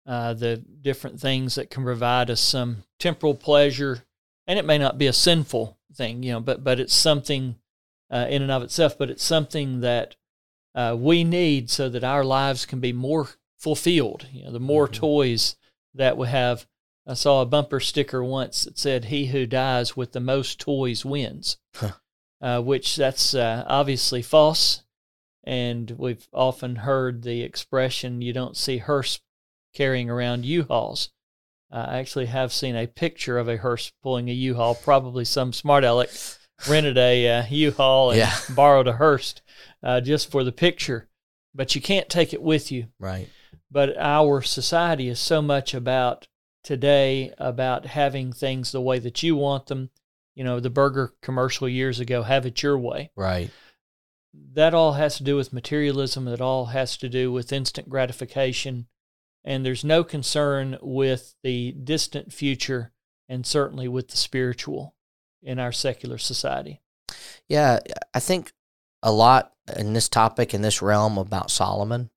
uh, 0.07 0.35
the 0.35 0.59
different 0.59 1.19
things 1.19 1.57
that 1.57 1.71
can 1.71 1.83
provide 1.83 2.31
us 2.31 2.41
some 2.41 2.85
temporal 3.01 3.35
pleasure. 3.35 4.05
And 4.47 4.61
it 4.61 4.65
may 4.65 4.79
not 4.79 4.97
be 4.97 5.09
a 5.09 5.13
sinful 5.13 5.77
thing, 5.93 6.23
you 6.23 6.33
know, 6.33 6.41
but 6.41 6.63
but 6.63 6.79
it's 6.79 6.95
something 6.95 7.57
uh, 8.15 8.27
in 8.31 8.43
and 8.43 8.53
of 8.53 8.63
itself, 8.63 8.97
but 8.97 9.11
it's 9.11 9.25
something 9.25 9.81
that 9.81 10.15
uh, 10.75 10.97
we 10.97 11.25
need 11.25 11.69
so 11.69 11.89
that 11.89 12.05
our 12.05 12.25
lives 12.25 12.65
can 12.65 12.79
be 12.79 12.93
more 12.93 13.29
fulfilled. 13.59 14.29
You 14.33 14.45
know, 14.45 14.53
the 14.53 14.61
more 14.61 14.87
mm-hmm. 14.87 15.01
toys 15.01 15.57
that 15.95 16.17
we 16.17 16.29
have. 16.29 16.67
I 17.07 17.13
saw 17.15 17.43
a 17.43 17.47
bumper 17.47 17.81
sticker 17.81 18.25
once 18.25 18.65
that 18.65 18.79
said, 18.79 19.07
"He 19.07 19.27
who 19.27 19.47
dies 19.47 19.97
with 19.97 20.13
the 20.13 20.21
most 20.21 20.59
toys 20.59 21.05
wins," 21.05 21.59
huh. 21.75 21.93
uh, 22.41 22.61
which 22.61 22.97
that's 22.97 23.35
uh, 23.35 23.65
obviously 23.67 24.23
false. 24.23 24.85
And 25.43 25.91
we've 25.99 26.27
often 26.33 26.77
heard 26.77 27.23
the 27.23 27.43
expression, 27.43 28.23
"You 28.23 28.33
don't 28.33 28.57
see 28.57 28.79
hearse 28.79 29.21
carrying 29.75 30.09
around 30.09 30.47
U-Hauls." 30.47 31.11
I 31.71 31.99
actually 31.99 32.27
have 32.27 32.53
seen 32.53 32.77
a 32.77 32.87
picture 32.87 33.37
of 33.37 33.49
a 33.49 33.57
hearse 33.57 33.93
pulling 34.03 34.31
a 34.31 34.33
U-Haul, 34.33 34.77
probably 34.77 35.25
some 35.25 35.53
smart 35.53 35.83
aleck 35.83 36.11
rented 36.69 36.99
a 36.99 37.29
uh, 37.29 37.45
U-Haul 37.49 38.11
and 38.11 38.19
yeah. 38.19 38.35
borrowed 38.55 38.89
a 38.89 38.95
hearse 38.95 39.35
uh, 39.83 40.01
just 40.01 40.31
for 40.31 40.45
the 40.45 40.53
picture, 40.53 41.09
but 41.55 41.75
you 41.75 41.81
can't 41.81 42.09
take 42.09 42.33
it 42.33 42.43
with 42.43 42.73
you. 42.73 42.87
Right. 42.99 43.29
But 43.71 43.97
our 43.99 44.41
society 44.43 45.09
is 45.09 45.19
so 45.19 45.43
much 45.43 45.75
about 45.75 46.29
today 46.63 47.33
about 47.39 47.87
having 47.87 48.33
things 48.33 48.73
the 48.73 48.81
way 48.81 48.99
that 48.99 49.23
you 49.23 49.37
want 49.37 49.67
them. 49.67 49.91
You 50.35 50.43
know, 50.43 50.59
the 50.59 50.71
burger 50.71 51.13
commercial 51.23 51.69
years 51.69 52.01
ago, 52.01 52.23
have 52.23 52.47
it 52.47 52.63
your 52.63 52.79
way. 52.79 53.11
Right. 53.15 53.51
That 54.55 54.75
all 54.75 54.95
has 54.95 55.17
to 55.19 55.23
do 55.23 55.37
with 55.37 55.53
materialism. 55.53 56.25
That 56.25 56.41
all 56.41 56.67
has 56.67 56.97
to 56.97 57.09
do 57.09 57.31
with 57.31 57.53
instant 57.53 57.89
gratification. 57.89 58.87
And 59.45 59.65
there's 59.65 59.85
no 59.85 60.03
concern 60.03 60.79
with 60.81 61.35
the 61.43 61.73
distant 61.73 62.33
future 62.33 62.93
and 63.29 63.47
certainly 63.47 63.87
with 63.87 64.09
the 64.09 64.17
spiritual 64.17 64.94
in 65.45 65.59
our 65.61 65.73
secular 65.73 66.19
society. 66.19 66.81
Yeah, 67.49 67.79
I 68.13 68.21
think 68.21 68.53
a 69.03 69.13
lot 69.13 69.53
in 69.77 69.93
this 69.93 70.09
topic 70.09 70.55
in 70.55 70.63
this 70.63 70.83
realm 70.83 71.19
about 71.19 71.51
Solomon. 71.51 72.11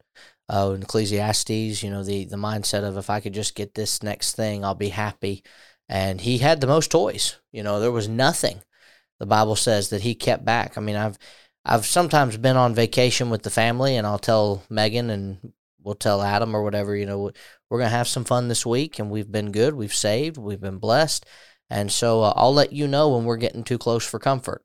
uh, 0.49 0.73
in 0.75 0.81
Ecclesiastes, 0.83 1.83
you 1.83 1.89
know, 1.89 2.03
the, 2.03 2.25
the 2.25 2.37
mindset 2.37 2.83
of 2.83 2.97
if 2.97 3.09
I 3.09 3.19
could 3.19 3.33
just 3.33 3.55
get 3.55 3.73
this 3.73 4.01
next 4.01 4.35
thing, 4.35 4.63
I'll 4.63 4.75
be 4.75 4.89
happy. 4.89 5.43
And 5.89 6.21
he 6.21 6.37
had 6.39 6.61
the 6.61 6.67
most 6.67 6.91
toys. 6.91 7.37
You 7.51 7.63
know, 7.63 7.79
there 7.79 7.91
was 7.91 8.07
nothing. 8.07 8.61
The 9.19 9.25
Bible 9.25 9.55
says 9.55 9.89
that 9.89 10.01
he 10.01 10.15
kept 10.15 10.45
back. 10.45 10.77
I 10.77 10.81
mean, 10.81 10.95
I've 10.95 11.17
I've 11.65 11.85
sometimes 11.85 12.37
been 12.37 12.55
on 12.57 12.75
vacation 12.75 13.29
with 13.29 13.43
the 13.43 13.49
family, 13.49 13.97
and 13.97 14.07
I'll 14.07 14.19
tell 14.19 14.63
Megan 14.69 15.09
and 15.09 15.53
we'll 15.83 15.95
tell 15.95 16.21
Adam 16.21 16.55
or 16.55 16.63
whatever. 16.63 16.95
You 16.95 17.05
know, 17.05 17.31
we're 17.69 17.79
gonna 17.79 17.89
have 17.89 18.07
some 18.07 18.25
fun 18.25 18.47
this 18.47 18.65
week, 18.65 18.99
and 18.99 19.09
we've 19.09 19.31
been 19.31 19.51
good. 19.51 19.73
We've 19.75 19.93
saved. 19.93 20.37
We've 20.37 20.61
been 20.61 20.77
blessed, 20.77 21.25
and 21.69 21.91
so 21.91 22.21
uh, 22.21 22.33
I'll 22.35 22.53
let 22.53 22.73
you 22.73 22.87
know 22.87 23.15
when 23.15 23.25
we're 23.25 23.37
getting 23.37 23.63
too 23.63 23.77
close 23.77 24.05
for 24.05 24.19
comfort, 24.19 24.63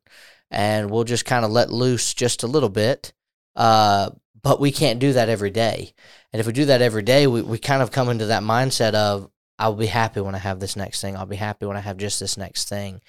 and 0.51 0.89
we'll 0.89 1.03
just 1.03 1.25
kind 1.25 1.45
of 1.45 1.51
let 1.51 1.71
loose 1.71 2.13
just 2.13 2.43
a 2.43 2.47
little 2.47 2.69
bit. 2.69 3.13
Uh, 3.55 4.09
but 4.41 4.59
we 4.59 4.71
can't 4.71 4.99
do 4.99 5.13
that 5.13 5.29
every 5.29 5.51
day. 5.51 5.93
And 6.31 6.39
if 6.39 6.45
we 6.45 6.53
do 6.53 6.65
that 6.65 6.81
every 6.81 7.01
day, 7.01 7.27
we, 7.27 7.41
we 7.41 7.57
kind 7.57 7.81
of 7.81 7.91
come 7.91 8.09
into 8.09 8.25
that 8.25 8.43
mindset 8.43 8.93
of, 8.93 9.29
I'll 9.57 9.75
be 9.75 9.85
happy 9.85 10.19
when 10.19 10.35
I 10.35 10.39
have 10.39 10.59
this 10.59 10.75
next 10.75 10.99
thing. 10.99 11.15
I'll 11.15 11.25
be 11.25 11.37
happy 11.37 11.65
when 11.65 11.77
I 11.77 11.81
have 11.81 11.97
just 11.97 12.19
this 12.19 12.37
next 12.37 12.67
thing. 12.67 13.01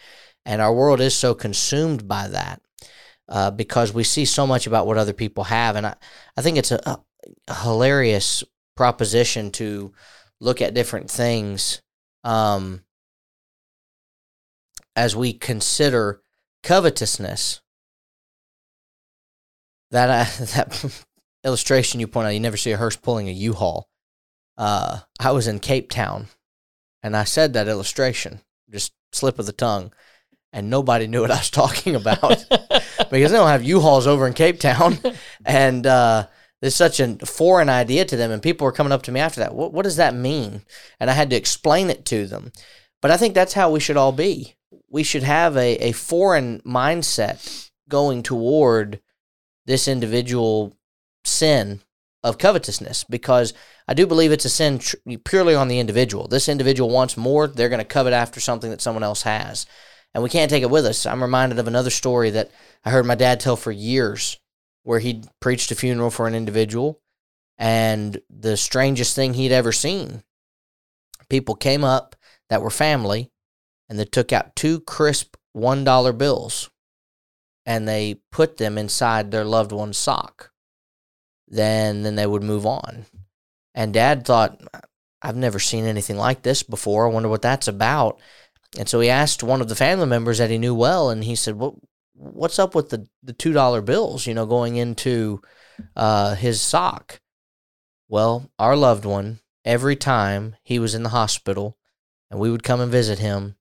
And 0.46 0.62
our 0.62 0.72
world 0.72 1.00
is 1.00 1.14
so 1.14 1.34
consumed 1.34 2.06
by 2.06 2.28
that 2.28 2.62
uh, 3.28 3.50
because 3.50 3.92
we 3.92 4.04
see 4.04 4.24
so 4.24 4.46
much 4.46 4.66
about 4.66 4.86
what 4.86 4.98
other 4.98 5.12
people 5.12 5.44
have. 5.44 5.74
And 5.74 5.86
I, 5.86 5.96
I 6.36 6.42
think 6.42 6.56
it's 6.56 6.70
a, 6.70 7.00
a 7.48 7.54
hilarious 7.54 8.44
proposition 8.76 9.50
to 9.52 9.92
look 10.40 10.62
at 10.62 10.74
different 10.74 11.10
things 11.10 11.82
um, 12.22 12.83
as 14.96 15.16
we 15.16 15.32
consider 15.32 16.20
covetousness. 16.62 17.60
That 19.90 20.10
uh, 20.10 20.44
that 20.54 21.04
illustration 21.44 22.00
you 22.00 22.06
point 22.06 22.26
out, 22.26 22.34
you 22.34 22.40
never 22.40 22.56
see 22.56 22.72
a 22.72 22.76
hearse 22.76 22.96
pulling 22.96 23.28
a 23.28 23.32
U-Haul. 23.32 23.88
Uh, 24.56 25.00
I 25.20 25.32
was 25.32 25.46
in 25.46 25.58
Cape 25.58 25.90
Town, 25.90 26.28
and 27.02 27.16
I 27.16 27.24
said 27.24 27.52
that 27.52 27.68
illustration, 27.68 28.40
just 28.70 28.92
slip 29.12 29.38
of 29.38 29.46
the 29.46 29.52
tongue, 29.52 29.92
and 30.52 30.70
nobody 30.70 31.06
knew 31.06 31.22
what 31.22 31.30
I 31.30 31.38
was 31.38 31.50
talking 31.50 31.96
about 31.96 32.44
because 33.10 33.30
they 33.30 33.36
don't 33.36 33.48
have 33.48 33.64
U-Hauls 33.64 34.06
over 34.06 34.26
in 34.26 34.32
Cape 34.32 34.60
Town, 34.60 34.98
and 35.44 35.86
uh, 35.86 36.28
it's 36.62 36.76
such 36.76 36.98
a 36.98 37.16
foreign 37.26 37.68
idea 37.68 38.04
to 38.06 38.16
them. 38.16 38.30
And 38.30 38.42
people 38.42 38.64
were 38.64 38.72
coming 38.72 38.92
up 38.92 39.02
to 39.02 39.12
me 39.12 39.20
after 39.20 39.40
that. 39.40 39.54
What, 39.54 39.72
what 39.72 39.82
does 39.82 39.96
that 39.96 40.14
mean? 40.14 40.62
And 40.98 41.10
I 41.10 41.12
had 41.12 41.30
to 41.30 41.36
explain 41.36 41.90
it 41.90 42.04
to 42.06 42.26
them. 42.26 42.52
But 43.02 43.10
I 43.10 43.16
think 43.18 43.34
that's 43.34 43.52
how 43.52 43.70
we 43.70 43.80
should 43.80 43.98
all 43.98 44.12
be. 44.12 44.54
We 44.94 45.02
should 45.02 45.24
have 45.24 45.56
a, 45.56 45.74
a 45.78 45.90
foreign 45.90 46.60
mindset 46.60 47.68
going 47.88 48.22
toward 48.22 49.00
this 49.66 49.88
individual 49.88 50.78
sin 51.24 51.80
of 52.22 52.38
covetousness 52.38 53.02
because 53.02 53.54
I 53.88 53.94
do 53.94 54.06
believe 54.06 54.30
it's 54.30 54.44
a 54.44 54.48
sin 54.48 54.78
tr- 54.78 54.94
purely 55.24 55.56
on 55.56 55.66
the 55.66 55.80
individual. 55.80 56.28
This 56.28 56.48
individual 56.48 56.90
wants 56.90 57.16
more, 57.16 57.48
they're 57.48 57.68
going 57.68 57.80
to 57.80 57.84
covet 57.84 58.12
after 58.12 58.38
something 58.38 58.70
that 58.70 58.80
someone 58.80 59.02
else 59.02 59.22
has. 59.22 59.66
And 60.14 60.22
we 60.22 60.30
can't 60.30 60.48
take 60.48 60.62
it 60.62 60.70
with 60.70 60.86
us. 60.86 61.06
I'm 61.06 61.22
reminded 61.22 61.58
of 61.58 61.66
another 61.66 61.90
story 61.90 62.30
that 62.30 62.52
I 62.84 62.90
heard 62.90 63.04
my 63.04 63.16
dad 63.16 63.40
tell 63.40 63.56
for 63.56 63.72
years 63.72 64.38
where 64.84 65.00
he 65.00 65.24
preached 65.40 65.72
a 65.72 65.74
funeral 65.74 66.10
for 66.10 66.28
an 66.28 66.36
individual 66.36 67.00
and 67.58 68.20
the 68.30 68.56
strangest 68.56 69.16
thing 69.16 69.34
he'd 69.34 69.50
ever 69.50 69.72
seen. 69.72 70.22
People 71.28 71.56
came 71.56 71.82
up 71.82 72.14
that 72.48 72.62
were 72.62 72.70
family 72.70 73.32
and 73.88 73.98
they 73.98 74.04
took 74.04 74.32
out 74.32 74.56
two 74.56 74.80
crisp 74.80 75.36
$1 75.56 76.18
bills 76.18 76.70
and 77.66 77.88
they 77.88 78.20
put 78.32 78.56
them 78.56 78.76
inside 78.76 79.30
their 79.30 79.44
loved 79.44 79.72
one's 79.72 79.98
sock 79.98 80.50
then 81.54 82.02
then 82.02 82.14
they 82.14 82.26
would 82.26 82.42
move 82.42 82.66
on. 82.66 83.06
And 83.74 83.92
dad 83.92 84.24
thought, 84.24 84.60
I've 85.22 85.36
never 85.36 85.58
seen 85.58 85.84
anything 85.84 86.16
like 86.16 86.42
this 86.42 86.62
before. 86.62 87.06
I 87.06 87.10
wonder 87.12 87.28
what 87.28 87.42
that's 87.42 87.68
about. 87.68 88.20
And 88.78 88.88
so 88.88 89.00
he 89.00 89.08
asked 89.08 89.42
one 89.42 89.60
of 89.60 89.68
the 89.68 89.74
family 89.74 90.06
members 90.06 90.38
that 90.38 90.50
he 90.50 90.58
knew 90.58 90.74
well, 90.74 91.10
and 91.10 91.24
he 91.24 91.36
said, 91.36 91.54
"What 91.56 91.74
what's 92.14 92.58
up 92.58 92.74
with 92.74 92.90
the 92.90 93.06
the 93.22 93.32
two 93.32 93.52
dollar 93.52 93.80
bills? 93.80 94.26
You 94.26 94.34
know, 94.34 94.46
going 94.46 94.76
into 94.76 95.40
uh, 95.96 96.34
his 96.34 96.60
sock." 96.60 97.20
Well, 98.08 98.50
our 98.58 98.76
loved 98.76 99.04
one, 99.04 99.40
every 99.64 99.96
time 99.96 100.56
he 100.62 100.78
was 100.78 100.94
in 100.94 101.04
the 101.04 101.10
hospital, 101.10 101.78
and 102.30 102.40
we 102.40 102.50
would 102.50 102.64
come 102.64 102.80
and 102.80 102.90
visit 102.90 103.20
him, 103.20 103.54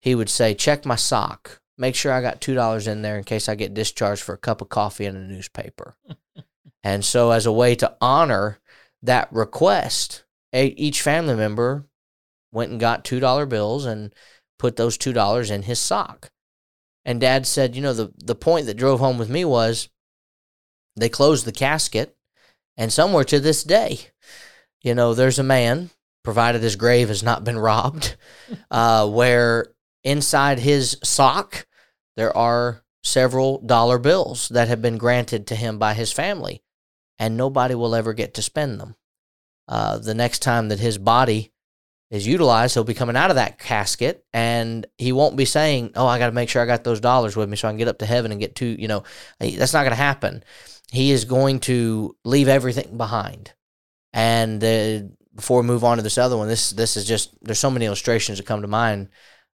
he 0.00 0.14
would 0.14 0.30
say, 0.30 0.54
"Check 0.54 0.84
my 0.84 0.96
sock. 0.96 1.60
Make 1.76 1.94
sure 1.94 2.12
I 2.12 2.20
got 2.20 2.40
two 2.40 2.54
dollars 2.54 2.86
in 2.86 3.02
there 3.02 3.16
in 3.18 3.24
case 3.24 3.48
I 3.48 3.54
get 3.54 3.74
discharged 3.74 4.22
for 4.22 4.34
a 4.34 4.38
cup 4.38 4.60
of 4.60 4.68
coffee 4.68 5.06
and 5.06 5.16
a 5.16 5.20
newspaper." 5.20 5.96
And 6.84 7.04
so, 7.04 7.32
as 7.32 7.44
a 7.44 7.52
way 7.52 7.74
to 7.76 7.96
honor 8.00 8.60
that 9.02 9.28
request, 9.32 10.24
each 10.52 11.02
family 11.02 11.34
member 11.34 11.86
went 12.52 12.70
and 12.70 12.80
got 12.80 13.04
$2 13.04 13.48
bills 13.48 13.84
and 13.84 14.14
put 14.58 14.76
those 14.76 14.96
$2 14.96 15.50
in 15.50 15.62
his 15.62 15.78
sock. 15.78 16.30
And 17.04 17.20
dad 17.20 17.46
said, 17.46 17.76
you 17.76 17.82
know, 17.82 17.92
the, 17.92 18.12
the 18.16 18.34
point 18.34 18.66
that 18.66 18.76
drove 18.76 19.00
home 19.00 19.18
with 19.18 19.28
me 19.28 19.44
was 19.44 19.88
they 20.96 21.08
closed 21.08 21.44
the 21.44 21.52
casket, 21.52 22.16
and 22.76 22.92
somewhere 22.92 23.24
to 23.24 23.40
this 23.40 23.62
day, 23.62 24.00
you 24.82 24.94
know, 24.94 25.14
there's 25.14 25.38
a 25.38 25.44
man, 25.44 25.90
provided 26.24 26.62
his 26.62 26.76
grave 26.76 27.08
has 27.08 27.22
not 27.22 27.44
been 27.44 27.58
robbed, 27.58 28.16
uh, 28.70 29.08
where 29.08 29.72
inside 30.08 30.58
his 30.58 30.96
sock 31.04 31.66
there 32.16 32.36
are 32.36 32.82
several 33.04 33.60
dollar 33.60 33.98
bills 33.98 34.48
that 34.48 34.68
have 34.68 34.82
been 34.82 34.98
granted 34.98 35.46
to 35.46 35.54
him 35.54 35.78
by 35.78 35.94
his 35.94 36.10
family 36.10 36.62
and 37.18 37.36
nobody 37.36 37.74
will 37.74 37.94
ever 37.94 38.12
get 38.12 38.34
to 38.34 38.42
spend 38.42 38.80
them. 38.80 38.96
Uh, 39.68 39.98
the 39.98 40.14
next 40.14 40.40
time 40.40 40.68
that 40.68 40.78
his 40.78 40.98
body 40.98 41.52
is 42.10 42.26
utilized, 42.26 42.74
he'll 42.74 42.84
be 42.84 42.94
coming 42.94 43.16
out 43.16 43.30
of 43.30 43.36
that 43.36 43.58
casket 43.58 44.24
and 44.32 44.86
he 44.96 45.12
won't 45.12 45.36
be 45.36 45.44
saying, 45.44 45.92
Oh, 45.94 46.06
I 46.06 46.18
got 46.18 46.26
to 46.26 46.32
make 46.32 46.48
sure 46.48 46.62
I 46.62 46.66
got 46.66 46.84
those 46.84 47.00
dollars 47.00 47.36
with 47.36 47.48
me 47.48 47.56
so 47.56 47.68
I 47.68 47.70
can 47.70 47.78
get 47.78 47.88
up 47.88 47.98
to 47.98 48.06
heaven 48.06 48.32
and 48.32 48.40
get 48.40 48.56
to, 48.56 48.66
you 48.66 48.88
know, 48.88 49.04
that's 49.38 49.74
not 49.74 49.82
going 49.82 49.90
to 49.90 49.96
happen. 49.96 50.42
He 50.90 51.10
is 51.10 51.26
going 51.26 51.60
to 51.60 52.16
leave 52.24 52.48
everything 52.48 52.96
behind. 52.96 53.52
And 54.14 54.60
before 55.34 55.60
we 55.60 55.66
move 55.66 55.84
on 55.84 55.98
to 55.98 56.02
this 56.02 56.18
other 56.18 56.36
one, 56.36 56.48
this 56.48 56.70
this 56.70 56.96
is 56.96 57.04
just 57.04 57.32
there's 57.42 57.58
so 57.58 57.70
many 57.70 57.84
illustrations 57.84 58.38
that 58.38 58.46
come 58.46 58.62
to 58.62 58.68
mind. 58.68 59.08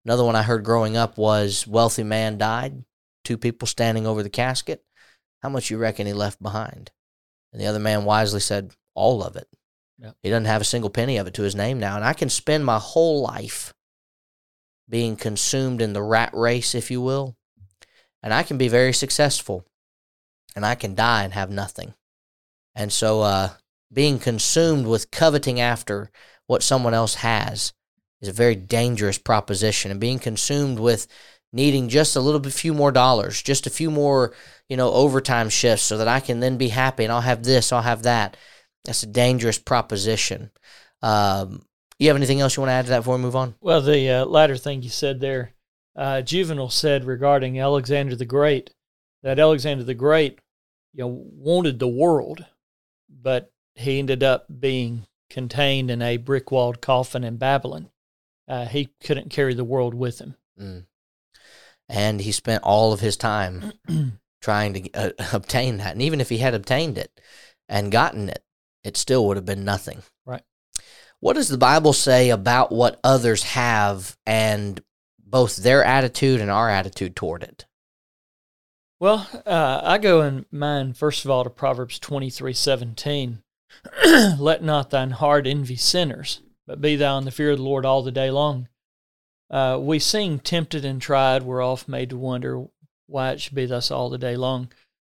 Another 0.04 0.24
one 0.24 0.36
I 0.36 0.42
heard 0.42 0.64
growing 0.64 0.96
up 0.96 1.16
was 1.16 1.66
wealthy 1.66 2.02
man 2.02 2.36
died, 2.36 2.84
two 3.24 3.38
people 3.38 3.66
standing 3.66 4.06
over 4.06 4.22
the 4.22 4.30
casket. 4.30 4.84
How 5.42 5.48
much 5.48 5.70
you 5.70 5.78
reckon 5.78 6.06
he 6.06 6.12
left 6.12 6.42
behind? 6.42 6.90
And 7.52 7.60
the 7.60 7.66
other 7.66 7.78
man 7.78 8.04
wisely 8.04 8.40
said, 8.40 8.72
All 8.94 9.22
of 9.22 9.36
it. 9.36 9.48
Yep. 9.98 10.16
He 10.22 10.30
doesn't 10.30 10.46
have 10.46 10.60
a 10.60 10.64
single 10.64 10.90
penny 10.90 11.16
of 11.16 11.26
it 11.26 11.34
to 11.34 11.42
his 11.42 11.54
name 11.54 11.78
now. 11.78 11.96
And 11.96 12.04
I 12.04 12.12
can 12.12 12.28
spend 12.28 12.64
my 12.64 12.78
whole 12.78 13.22
life 13.22 13.72
being 14.88 15.16
consumed 15.16 15.80
in 15.80 15.92
the 15.92 16.02
rat 16.02 16.30
race, 16.34 16.74
if 16.74 16.90
you 16.90 17.00
will. 17.00 17.36
And 18.22 18.34
I 18.34 18.42
can 18.42 18.58
be 18.58 18.68
very 18.68 18.92
successful. 18.92 19.64
And 20.56 20.66
I 20.66 20.74
can 20.74 20.94
die 20.94 21.24
and 21.24 21.32
have 21.32 21.50
nothing. 21.50 21.94
And 22.74 22.92
so, 22.92 23.22
uh, 23.22 23.50
being 23.92 24.18
consumed 24.18 24.86
with 24.86 25.10
coveting 25.10 25.60
after 25.60 26.10
what 26.46 26.62
someone 26.62 26.94
else 26.94 27.16
has 27.16 27.72
is 28.24 28.28
a 28.28 28.32
very 28.32 28.56
dangerous 28.56 29.18
proposition. 29.18 29.90
And 29.90 30.00
being 30.00 30.18
consumed 30.18 30.78
with 30.78 31.06
needing 31.52 31.88
just 31.88 32.16
a 32.16 32.20
little 32.20 32.40
bit 32.40 32.52
few 32.52 32.74
more 32.74 32.90
dollars, 32.90 33.40
just 33.40 33.66
a 33.66 33.70
few 33.70 33.90
more, 33.90 34.34
you 34.68 34.76
know, 34.76 34.90
overtime 34.92 35.48
shifts 35.48 35.84
so 35.84 35.98
that 35.98 36.08
I 36.08 36.20
can 36.20 36.40
then 36.40 36.56
be 36.56 36.68
happy 36.68 37.04
and 37.04 37.12
I'll 37.12 37.20
have 37.20 37.44
this, 37.44 37.72
I'll 37.72 37.82
have 37.82 38.02
that. 38.02 38.36
That's 38.84 39.02
a 39.02 39.06
dangerous 39.06 39.58
proposition. 39.58 40.50
Um, 41.00 41.64
you 41.98 42.08
have 42.08 42.16
anything 42.16 42.40
else 42.40 42.56
you 42.56 42.62
want 42.62 42.70
to 42.70 42.74
add 42.74 42.86
to 42.86 42.90
that 42.90 43.00
before 43.00 43.16
we 43.16 43.22
move 43.22 43.36
on? 43.36 43.54
Well, 43.60 43.80
the 43.80 44.10
uh, 44.10 44.24
latter 44.24 44.56
thing 44.56 44.82
you 44.82 44.88
said 44.88 45.20
there, 45.20 45.52
uh, 45.94 46.22
Juvenal 46.22 46.70
said 46.70 47.04
regarding 47.04 47.60
Alexander 47.60 48.16
the 48.16 48.24
Great, 48.24 48.70
that 49.22 49.38
Alexander 49.38 49.84
the 49.84 49.94
Great, 49.94 50.40
you 50.92 51.04
know, 51.04 51.08
wanted 51.08 51.78
the 51.78 51.88
world, 51.88 52.44
but 53.08 53.52
he 53.74 53.98
ended 53.98 54.22
up 54.22 54.46
being 54.60 55.06
contained 55.30 55.90
in 55.90 56.02
a 56.02 56.16
brick 56.16 56.50
walled 56.50 56.80
coffin 56.80 57.24
in 57.24 57.36
Babylon. 57.36 57.90
Uh, 58.46 58.66
he 58.66 58.90
couldn't 59.02 59.30
carry 59.30 59.54
the 59.54 59.64
world 59.64 59.94
with 59.94 60.20
him. 60.20 60.36
Mm 60.60 60.84
and 61.88 62.20
he 62.20 62.32
spent 62.32 62.62
all 62.62 62.92
of 62.92 63.00
his 63.00 63.16
time 63.16 63.72
trying 64.42 64.74
to 64.74 64.92
uh, 64.92 65.10
obtain 65.32 65.78
that. 65.78 65.92
And 65.92 66.02
even 66.02 66.20
if 66.20 66.28
he 66.28 66.38
had 66.38 66.54
obtained 66.54 66.98
it 66.98 67.20
and 67.68 67.92
gotten 67.92 68.28
it, 68.28 68.42
it 68.82 68.96
still 68.96 69.26
would 69.26 69.36
have 69.36 69.46
been 69.46 69.64
nothing. 69.64 70.02
Right. 70.26 70.42
What 71.20 71.34
does 71.34 71.48
the 71.48 71.58
Bible 71.58 71.92
say 71.92 72.30
about 72.30 72.70
what 72.70 73.00
others 73.02 73.42
have 73.44 74.16
and 74.26 74.82
both 75.18 75.56
their 75.56 75.82
attitude 75.82 76.40
and 76.40 76.50
our 76.50 76.68
attitude 76.68 77.16
toward 77.16 77.42
it? 77.42 77.64
Well, 79.00 79.28
uh, 79.44 79.80
I 79.82 79.98
go 79.98 80.22
in 80.22 80.46
mind 80.50 80.96
first 80.96 81.24
of 81.24 81.30
all 81.30 81.44
to 81.44 81.50
Proverbs 81.50 81.98
twenty 81.98 82.30
three 82.30 82.52
seventeen. 82.52 83.42
Let 84.38 84.62
not 84.62 84.90
thine 84.90 85.10
heart 85.10 85.46
envy 85.46 85.76
sinners, 85.76 86.40
but 86.66 86.80
be 86.80 86.96
thou 86.96 87.18
in 87.18 87.24
the 87.24 87.30
fear 87.30 87.50
of 87.50 87.58
the 87.58 87.64
Lord 87.64 87.84
all 87.84 88.02
the 88.02 88.12
day 88.12 88.30
long. 88.30 88.68
Uh, 89.50 89.78
we 89.80 89.98
sing 89.98 90.38
tempted 90.38 90.84
and 90.84 91.00
tried, 91.00 91.42
we're 91.42 91.64
oft 91.64 91.88
made 91.88 92.10
to 92.10 92.16
wonder 92.16 92.64
why 93.06 93.30
it 93.30 93.40
should 93.40 93.54
be 93.54 93.66
thus 93.66 93.90
all 93.90 94.10
the 94.10 94.18
day 94.18 94.36
long. 94.36 94.72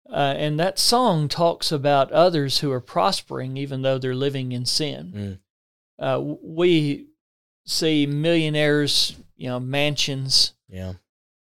Uh, 0.09 0.33
and 0.37 0.59
that 0.59 0.79
song 0.79 1.27
talks 1.27 1.71
about 1.71 2.11
others 2.11 2.59
who 2.59 2.71
are 2.71 2.81
prospering 2.81 3.57
even 3.57 3.81
though 3.81 3.97
they're 3.97 4.15
living 4.15 4.51
in 4.51 4.65
sin. 4.65 5.13
Mm. 5.15 5.39
Uh, 5.99 6.35
we 6.41 7.07
see 7.65 8.05
millionaires, 8.05 9.15
you 9.35 9.49
know, 9.49 9.59
mansions. 9.59 10.53
Yeah. 10.69 10.93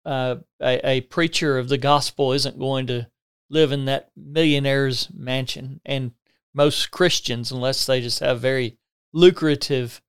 Uh, 0.05 0.37
a, 0.61 0.88
a 0.88 1.00
preacher 1.03 1.59
of 1.59 1.69
the 1.69 1.79
gospel 1.79 2.33
isn't 2.33 2.59
going 2.59 2.87
to 2.87 3.09
live 3.50 3.73
in 3.73 3.85
that 3.87 4.11
millionaire's 4.17 5.09
mansion. 5.12 5.81
And 5.85 6.12
most 6.55 6.91
Christians, 6.91 7.50
unless 7.50 7.85
they 7.85 8.00
just 8.00 8.21
have 8.21 8.41
very 8.41 8.79
lucrative 9.16 10.02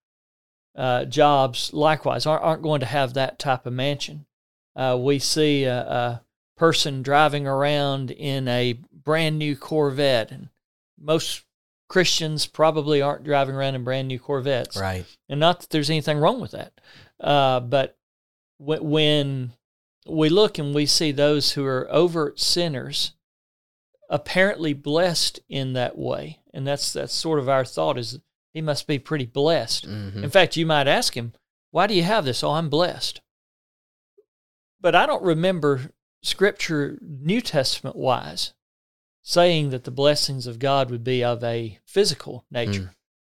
uh, 0.75 1.05
jobs, 1.05 1.71
likewise, 1.73 2.25
aren't, 2.25 2.43
aren't 2.43 2.61
going 2.61 2.81
to 2.81 2.85
have 2.85 3.13
that 3.13 3.39
type 3.39 3.65
of 3.65 3.71
mansion. 3.71 4.25
Uh, 4.75 4.97
we 4.99 5.17
see 5.17 5.63
a, 5.63 5.79
a 5.79 6.21
person 6.57 7.01
driving 7.01 7.47
around 7.47 8.11
in 8.11 8.47
a 8.49 8.73
brand 8.91 9.39
new 9.39 9.55
Corvette, 9.55 10.31
and 10.31 10.49
most 10.99 11.45
Christians 11.87 12.45
probably 12.45 13.01
aren't 13.01 13.23
driving 13.23 13.55
around 13.55 13.75
in 13.75 13.85
brand 13.85 14.09
new 14.09 14.19
Corvettes. 14.19 14.75
Right. 14.75 15.05
And 15.29 15.39
not 15.39 15.61
that 15.61 15.69
there's 15.69 15.89
anything 15.89 16.17
wrong 16.17 16.41
with 16.41 16.51
that. 16.51 16.73
Uh, 17.19 17.61
but 17.61 17.97
w- 18.59 18.83
when 18.83 19.53
we 20.05 20.27
look 20.27 20.57
and 20.57 20.75
we 20.75 20.85
see 20.85 21.13
those 21.13 21.53
who 21.53 21.65
are 21.65 21.87
overt 21.89 22.41
sinners 22.41 23.13
apparently 24.09 24.73
blessed 24.73 25.39
in 25.47 25.73
that 25.73 25.97
way, 25.97 26.39
and 26.53 26.67
that's 26.67 26.91
that's 26.91 27.13
sort 27.13 27.39
of 27.39 27.47
our 27.47 27.63
thought 27.63 27.97
is 27.97 28.19
he 28.57 28.61
must 28.61 28.87
be 28.87 28.97
pretty 28.97 29.27
blessed. 29.27 29.87
Mhm. 29.87 30.23
In 30.23 30.29
fact, 30.31 30.57
you 30.57 30.65
might 30.65 30.87
ask 30.87 31.15
him, 31.15 31.33
"Why 31.69 31.85
do 31.85 31.93
you 31.93 32.01
have 32.01 32.25
this?" 32.25 32.43
"Oh, 32.43 32.53
I'm 32.53 32.69
blessed." 32.69 33.21
But 34.81 34.95
I 34.95 35.05
don't 35.05 35.21
remember 35.23 35.91
scripture 36.23 36.97
New 37.01 37.39
Testament 37.39 37.95
wise 37.95 38.53
saying 39.21 39.69
that 39.69 39.83
the 39.83 39.91
blessings 39.91 40.47
of 40.47 40.57
God 40.57 40.89
would 40.89 41.03
be 41.03 41.23
of 41.23 41.43
a 41.43 41.77
physical 41.85 42.45
nature. 42.49 42.95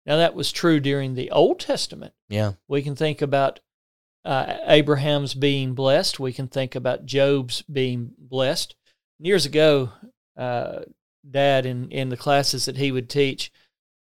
Now 0.06 0.16
that 0.18 0.34
was 0.34 0.52
true 0.52 0.78
during 0.78 1.14
the 1.14 1.30
Old 1.32 1.58
Testament. 1.58 2.14
Yeah. 2.28 2.52
We 2.68 2.82
can 2.82 2.94
think 2.94 3.20
about 3.20 3.58
uh, 4.25 4.58
Abraham's 4.66 5.34
being 5.34 5.75
blessed. 5.75 6.20
We 6.20 6.32
can 6.32 6.46
think 6.48 6.75
about 6.75 7.06
Job's 7.06 7.62
being 7.62 8.12
blessed. 8.18 8.76
Years 9.18 9.46
ago, 9.46 9.90
uh, 10.37 10.80
Dad, 11.28 11.66
in, 11.66 11.90
in 11.90 12.08
the 12.10 12.16
classes 12.16 12.66
that 12.66 12.76
he 12.76 12.92
would 12.92 13.08
teach, 13.10 13.50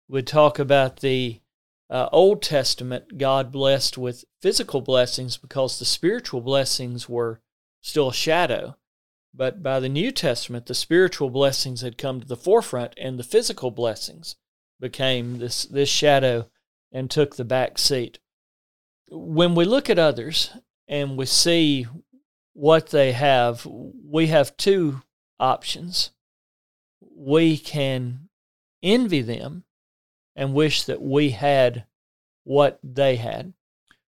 would 0.09 0.27
talk 0.27 0.59
about 0.59 1.01
the 1.01 1.41
uh, 1.89 2.09
Old 2.13 2.43
Testament 2.43 3.19
God 3.19 3.53
blessed 3.53 3.97
with 3.97 4.25
physical 4.41 4.81
blessings 4.81 5.37
because 5.37 5.79
the 5.79 5.85
spiritual 5.85 6.41
blessings 6.41 7.09
were 7.09 7.41
still 7.81 8.09
a 8.11 8.15
shadow. 8.15 8.77
But 9.33 9.63
by 9.63 9.81
the 9.81 9.89
New 9.89 10.13
Testament, 10.13 10.67
the 10.67 10.75
spiritual 10.75 11.31
blessings 11.31 11.83
had 11.83 11.99
come 11.99 12.21
to 12.21 12.27
the 12.27 12.37
forefront, 12.37 12.95
and 12.97 13.19
the 13.19 13.25
physical 13.25 13.71
blessings 13.71 14.37
became 14.81 15.39
this 15.39 15.65
this 15.65 15.89
shadow 15.89 16.49
and 16.91 17.11
took 17.11 17.37
the 17.37 17.45
back 17.45 17.79
seat. 17.79 18.19
When 19.11 19.55
we 19.55 19.65
look 19.65 19.91
at 19.91 19.99
others 19.99 20.51
and 20.89 21.17
we 21.17 21.27
see 21.27 21.87
what 22.55 22.89
they 22.89 23.13
have, 23.13 23.67
we 23.67 24.29
have 24.29 24.57
two 24.57 25.03
options. 25.39 26.11
We 27.15 27.59
can 27.59 28.31
envy 28.83 29.21
them 29.21 29.66
and 30.37 30.55
wish 30.55 30.85
that 30.85 31.03
we 31.03 31.31
had 31.31 31.85
what 32.45 32.79
they 32.85 33.17
had 33.17 33.55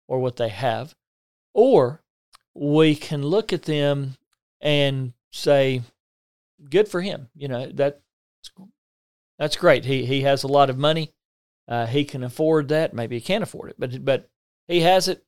or 0.09 0.21
what 0.21 0.37
they 0.37 0.49
have, 0.49 0.95
or 1.53 2.03
we 2.55 2.95
can 2.95 3.23
look 3.23 3.53
at 3.53 3.65
them 3.65 4.17
and 4.61 5.13
say, 5.31 5.83
"Good 6.71 6.89
for 6.89 7.03
him." 7.03 7.29
You 7.35 7.49
know 7.49 7.67
that 7.67 8.01
that's 9.39 9.57
great. 9.57 9.85
He 9.85 10.07
he 10.07 10.23
has 10.23 10.43
a 10.43 10.49
lot 10.49 10.71
of 10.71 10.79
money. 10.79 11.13
Uh, 11.69 11.87
he 11.87 12.05
can 12.05 12.23
afford 12.23 12.69
that. 12.69 12.95
Maybe 12.95 13.17
he 13.17 13.21
can't 13.21 13.43
afford 13.43 13.71
it, 13.71 13.77
but 13.79 14.05
but 14.05 14.31
he 14.69 14.81
has 14.81 15.09
it. 15.09 15.25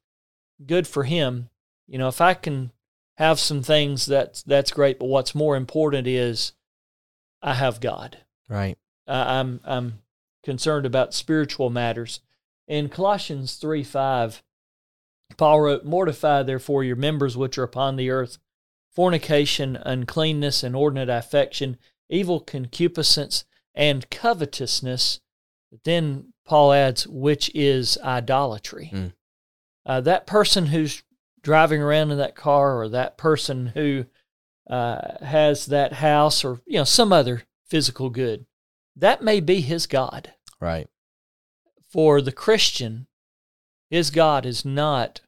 Good 0.65 0.87
for 0.87 1.05
him. 1.05 1.51
You 1.87 1.99
know, 1.99 2.09
if 2.09 2.21
I 2.21 2.35
can 2.35 2.73
have 3.17 3.39
some 3.39 3.63
things, 3.63 4.07
that's 4.07 4.43
that's 4.43 4.71
great. 4.71 4.99
But 4.99 5.07
what's 5.07 5.35
more 5.35 5.57
important 5.57 6.07
is 6.07 6.53
I 7.43 7.55
have 7.55 7.81
God. 7.81 8.19
Right. 8.49 8.79
Uh, 9.07 9.25
I'm 9.27 9.61
I'm 9.65 9.99
concerned 10.45 10.87
about 10.87 11.15
spiritual 11.15 11.71
matters. 11.71 12.21
In 12.69 12.89
Colossians 12.89 13.55
three 13.57 13.83
five, 13.83 14.43
Paul 15.37 15.63
wrote, 15.63 15.85
"Mortify 15.85 16.43
therefore 16.43 16.85
your 16.85 16.97
members 16.97 17.37
which 17.37 17.59
are 17.59 17.65
upon 17.65 17.97
the 17.97 18.11
earth, 18.11 18.39
fornication, 18.95 19.77
uncleanness, 19.77 20.63
inordinate 20.63 21.09
affection, 21.09 21.79
evil 22.09 22.41
concupiscence, 22.41 23.45
and 23.75 24.09
covetousness." 24.11 25.21
But 25.71 25.85
then 25.85 26.33
Paul 26.45 26.73
adds, 26.73 27.07
"which 27.07 27.51
is 27.55 27.99
idolatry." 28.05 28.91
Mm. 28.93 29.13
Uh, 29.85 30.01
that 30.03 30.27
person 30.27 30.67
who's 30.67 31.03
driving 31.43 31.83
around 31.83 32.11
in 32.11 32.19
that 32.19 32.37
car, 32.37 32.79
or 32.81 32.89
that 32.89 33.19
person 33.19 33.67
who 33.69 34.07
uh, 34.71 35.23
has 35.23 35.67
that 35.67 35.95
house, 35.95 36.45
or 36.45 36.61
you 36.65 36.79
know 36.79 36.85
some 36.85 37.13
other 37.13 37.43
physical 37.67 38.09
good, 38.09 38.47
that 38.97 39.23
may 39.23 39.41
be 39.41 39.61
his 39.61 39.87
God. 39.87 40.33
Right. 40.61 40.89
For 41.91 42.21
the 42.21 42.33
Christian, 42.33 43.07
his 43.91 44.11
God 44.11 44.47
is 44.47 44.65
not 44.65 45.21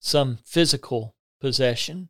some 0.00 0.38
physical 0.44 1.14
possession. 1.40 2.08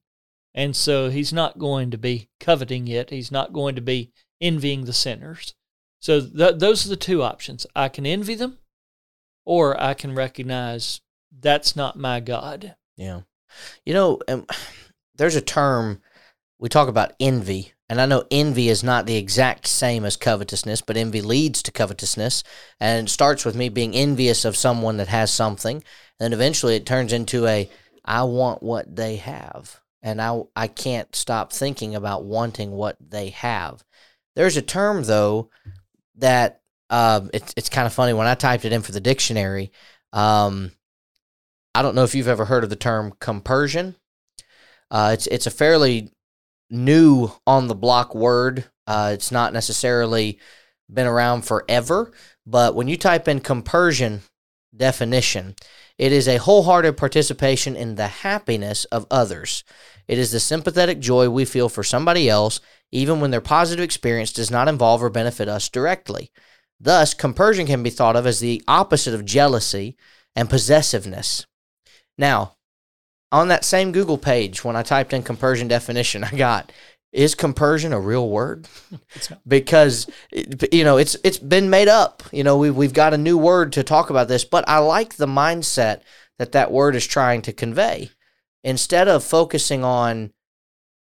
And 0.55 0.75
so 0.75 1.11
he's 1.11 1.33
not 1.33 1.59
going 1.59 1.91
to 1.91 1.99
be 1.99 2.29
coveting 2.41 2.89
it. 2.89 3.11
He's 3.11 3.31
not 3.31 3.53
going 3.53 3.77
to 3.77 3.81
be 3.81 4.13
envying 4.41 4.85
the 4.85 4.93
sinners. 4.93 5.55
So 6.01 6.21
th- 6.21 6.59
those 6.59 6.87
are 6.87 6.89
the 6.89 6.97
two 6.97 7.23
options. 7.23 7.67
I 7.77 7.89
can 7.89 8.07
envy 8.07 8.35
them, 8.35 8.59
or 9.45 9.81
I 9.81 9.95
can 9.95 10.15
recognize 10.15 11.01
that's 11.39 11.77
not 11.77 11.99
my 11.99 12.21
God. 12.21 12.75
Yeah. 12.97 13.21
You 13.85 13.95
know, 13.95 14.21
um, 14.29 14.47
there's 15.15 15.37
a 15.37 15.41
term 15.41 16.01
we 16.59 16.69
talk 16.69 16.89
about 16.89 17.13
envy, 17.21 17.75
and 17.91 18.01
I 18.01 18.07
know 18.07 18.23
envy 18.31 18.69
is 18.69 18.85
not 18.85 19.07
the 19.07 19.17
exact 19.17 19.67
same 19.67 20.05
as 20.05 20.17
covetousness, 20.17 20.81
but 20.81 20.97
envy 20.97 21.21
leads 21.21 21.61
to 21.65 21.73
covetousness, 21.73 22.45
and 22.79 23.09
it 23.09 23.11
starts 23.11 23.45
with 23.45 23.57
me 23.57 23.69
being 23.69 23.97
envious 23.97 24.45
of 24.45 24.57
someone 24.57 24.97
that 24.99 25.09
has 25.09 25.33
something, 25.33 25.79
and 25.79 25.85
then 26.21 26.33
eventually 26.33 26.77
it 26.77 26.87
turns 26.87 27.13
into 27.13 27.49
a 27.49 27.69
I 28.05 28.23
want 28.23 28.63
what 28.63 28.95
they 28.95 29.17
have, 29.17 29.81
and 30.03 30.23
I 30.23 30.41
I 30.55 30.69
can't 30.69 31.15
stop 31.17 31.53
thinking 31.53 31.97
about 31.97 32.25
wanting 32.25 32.71
what 32.71 32.97
they 33.01 33.31
have. 33.31 33.85
There's 34.37 34.57
a 34.57 34.63
term 34.63 35.03
though 35.03 35.51
that 36.15 36.61
um, 36.91 37.29
it's 37.35 37.53
it's 37.57 37.69
kind 37.69 37.87
of 37.87 37.93
funny 37.93 38.13
when 38.13 38.29
I 38.29 38.37
typed 38.37 38.65
it 38.65 38.73
in 38.73 38.83
for 38.83 38.93
the 38.93 39.01
dictionary. 39.01 39.73
Um, 40.13 40.71
I 41.75 41.83
don't 41.83 41.97
know 41.97 42.05
if 42.05 42.15
you've 42.15 42.29
ever 42.29 42.45
heard 42.45 42.63
of 42.63 42.71
the 42.71 42.77
term 42.77 43.15
compersion. 43.19 43.97
Uh, 44.93 45.11
it's 45.15 45.27
it's 45.27 45.49
a 45.49 45.51
fairly 45.51 46.13
new 46.71 47.31
on 47.47 47.69
the 47.69 47.75
block 47.75 48.15
word. 48.15 48.65
Uh, 48.87 49.11
it's 49.13 49.31
not 49.31 49.53
necessarily 49.53 50.39
been 50.93 51.07
around 51.07 51.43
forever, 51.43 52.13
but 52.47 52.75
when 52.75 52.89
you 52.89 52.97
type 52.97 53.29
in 53.29 53.41
compersion 53.41 54.23
definition, 54.77 55.55
it 55.99 56.13
is 56.13 56.27
a 56.27 56.39
wholehearted 56.39 56.97
participation 56.97 57.77
in 57.77 57.95
the 57.95 58.07
happiness 58.07 58.85
of 58.87 59.07
others. 59.11 59.65
It 60.09 60.19
is 60.19 60.33
the 60.33 60.41
sympathetic 60.41 60.99
joy 60.99 61.29
we 61.29 61.45
feel 61.45 61.69
for 61.69 61.83
somebody 61.83 62.29
else, 62.29 62.61
even 62.91 63.21
when 63.21 63.31
their 63.31 63.41
positive 63.41 63.85
experience 63.85 64.33
does 64.33 64.51
not 64.51 64.69
involve 64.69 65.03
or 65.03 65.11
benefit 65.11 65.49
us 65.49 65.69
directly. 65.69 66.33
Thus, 66.81 67.15
compersion 67.15 67.67
can 67.67 67.83
be 67.83 67.91
thought 67.91 68.17
of 68.17 68.27
as 68.27 68.41
the 68.41 68.63
opposite 68.67 69.15
of 69.15 69.25
jealousy 69.25 69.97
and 70.35 70.49
possessiveness. 70.49 71.47
Now, 72.17 72.57
on 73.33 73.49
that 73.49 73.65
same 73.65 73.93
Google 73.93 74.19
page, 74.19 74.65
when 74.65 74.77
I 74.77 74.83
typed 74.83 75.13
in 75.13 75.23
compersion 75.23 75.69
definition, 75.69 76.25
I 76.31 76.31
got 76.31 76.73
is 77.13 77.35
compersion 77.35 77.93
a 77.93 78.01
real 78.01 78.29
word? 78.29 78.69
Because 79.47 80.09
you 80.33 80.85
know 80.85 80.97
it's 80.97 81.17
it's 81.25 81.39
been 81.39 81.71
made 81.71 81.89
up. 81.89 82.23
You 82.33 82.45
know 82.45 82.57
we 82.57 82.71
we've 82.71 82.93
got 82.93 83.15
a 83.15 83.19
new 83.19 83.37
word 83.37 83.73
to 83.73 83.83
talk 83.83 84.11
about 84.11 84.29
this, 84.29 84.45
but 84.45 84.69
I 84.69 84.79
like 84.79 85.17
the 85.17 85.27
mindset 85.27 86.03
that 86.39 86.53
that 86.53 86.71
word 86.71 86.95
is 86.95 87.07
trying 87.07 87.43
to 87.43 87.53
convey. 87.53 88.11
Instead 88.63 89.09
of 89.09 89.25
focusing 89.25 89.83
on 89.83 90.33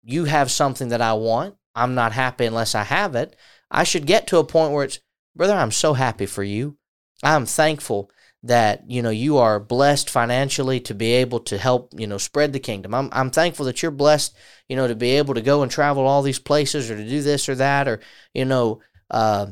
you 0.04 0.26
have 0.26 0.50
something 0.50 0.90
that 0.90 1.02
I 1.02 1.14
want, 1.14 1.56
I'm 1.76 1.96
not 1.96 2.14
happy 2.14 2.46
unless 2.46 2.76
I 2.76 2.84
have 2.84 3.16
it. 3.16 3.36
I 3.70 3.84
should 3.84 4.06
get 4.06 4.28
to 4.28 4.38
a 4.38 4.46
point 4.46 4.72
where 4.72 4.86
it's 4.86 5.00
brother, 5.36 5.56
I'm 5.56 5.72
so 5.72 5.94
happy 5.94 6.26
for 6.26 6.44
you. 6.44 6.78
I'm 7.24 7.46
thankful 7.46 8.10
that 8.44 8.90
you 8.90 9.02
know 9.02 9.10
you 9.10 9.38
are 9.38 9.60
blessed 9.60 10.10
financially 10.10 10.80
to 10.80 10.94
be 10.94 11.14
able 11.14 11.40
to 11.40 11.58
help 11.58 11.92
you 11.98 12.08
know 12.08 12.18
spread 12.18 12.54
the 12.54 12.60
kingdom. 12.60 12.94
I'm 12.94 13.10
I'm 13.12 13.32
thankful 13.32 13.66
that 13.66 13.82
you're 13.82 13.92
blessed 13.92 14.36
you 14.70 14.76
know 14.76 14.88
to 14.88 14.96
be 14.96 15.12
able 15.12 15.34
to 15.34 15.42
go 15.42 15.64
and 15.64 15.72
travel 15.72 16.06
all 16.06 16.22
these 16.22 16.40
places 16.40 16.90
or 16.90 16.98
to 16.98 17.08
do 17.08 17.22
this 17.22 17.50
or 17.50 17.56
that 17.56 17.88
or 17.88 18.00
you 18.34 18.46
know 18.46 18.82
uh, 19.10 19.48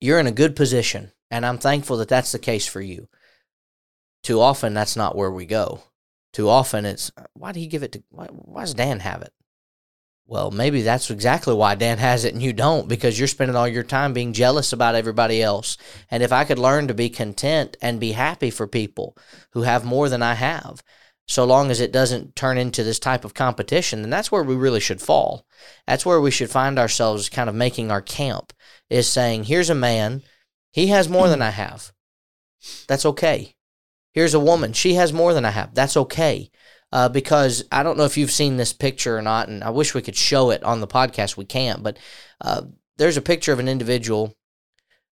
you're 0.00 0.18
in 0.18 0.26
a 0.26 0.32
good 0.32 0.56
position 0.56 1.12
and 1.30 1.46
I'm 1.46 1.58
thankful 1.58 1.96
that 1.98 2.08
that's 2.08 2.32
the 2.32 2.38
case 2.38 2.66
for 2.66 2.80
you. 2.80 3.08
Too 4.22 4.40
often 4.40 4.74
that's 4.74 4.96
not 4.96 5.16
where 5.16 5.30
we 5.30 5.46
go. 5.46 5.82
Too 6.32 6.48
often 6.48 6.84
it's 6.84 7.12
why 7.34 7.52
do 7.52 7.60
he 7.60 7.66
give 7.66 7.82
it 7.82 7.92
to 7.92 8.02
why, 8.10 8.26
why 8.26 8.62
does 8.62 8.74
Dan 8.74 9.00
have 9.00 9.22
it? 9.22 9.32
Well, 10.26 10.50
maybe 10.50 10.80
that's 10.80 11.10
exactly 11.10 11.54
why 11.54 11.74
Dan 11.74 11.98
has 11.98 12.24
it 12.24 12.32
and 12.32 12.42
you 12.42 12.54
don't, 12.54 12.88
because 12.88 13.18
you're 13.18 13.28
spending 13.28 13.56
all 13.56 13.68
your 13.68 13.82
time 13.82 14.14
being 14.14 14.32
jealous 14.32 14.72
about 14.72 14.94
everybody 14.94 15.42
else. 15.42 15.76
And 16.10 16.22
if 16.22 16.32
I 16.32 16.44
could 16.44 16.58
learn 16.58 16.88
to 16.88 16.94
be 16.94 17.10
content 17.10 17.76
and 17.82 18.00
be 18.00 18.12
happy 18.12 18.48
for 18.48 18.66
people 18.66 19.16
who 19.50 19.62
have 19.62 19.84
more 19.84 20.08
than 20.08 20.22
I 20.22 20.34
have, 20.34 20.82
so 21.26 21.44
long 21.44 21.70
as 21.70 21.80
it 21.80 21.92
doesn't 21.92 22.36
turn 22.36 22.56
into 22.56 22.82
this 22.82 22.98
type 22.98 23.24
of 23.24 23.34
competition, 23.34 24.00
then 24.00 24.10
that's 24.10 24.32
where 24.32 24.42
we 24.42 24.54
really 24.54 24.80
should 24.80 25.02
fall. 25.02 25.46
That's 25.86 26.06
where 26.06 26.20
we 26.20 26.30
should 26.30 26.50
find 26.50 26.78
ourselves 26.78 27.28
kind 27.28 27.48
of 27.48 27.54
making 27.54 27.90
our 27.90 28.02
camp, 28.02 28.54
is 28.88 29.06
saying, 29.08 29.44
here's 29.44 29.70
a 29.70 29.74
man, 29.74 30.22
he 30.72 30.86
has 30.88 31.08
more 31.08 31.28
than 31.28 31.42
I 31.42 31.50
have. 31.50 31.92
That's 32.88 33.06
okay. 33.06 33.56
Here's 34.12 34.34
a 34.34 34.40
woman, 34.40 34.72
she 34.72 34.94
has 34.94 35.12
more 35.12 35.34
than 35.34 35.44
I 35.44 35.50
have. 35.50 35.74
That's 35.74 35.98
okay 35.98 36.50
uh, 36.94 37.08
because 37.08 37.64
I 37.72 37.82
don't 37.82 37.98
know 37.98 38.04
if 38.04 38.16
you've 38.16 38.30
seen 38.30 38.56
this 38.56 38.72
picture 38.72 39.18
or 39.18 39.22
not, 39.22 39.48
and 39.48 39.64
I 39.64 39.70
wish 39.70 39.94
we 39.94 40.00
could 40.00 40.14
show 40.14 40.50
it 40.50 40.62
on 40.62 40.80
the 40.80 40.86
podcast. 40.86 41.36
We 41.36 41.44
can't, 41.44 41.82
but 41.82 41.98
uh, 42.40 42.62
there's 42.98 43.16
a 43.16 43.22
picture 43.22 43.52
of 43.52 43.58
an 43.58 43.68
individual 43.68 44.36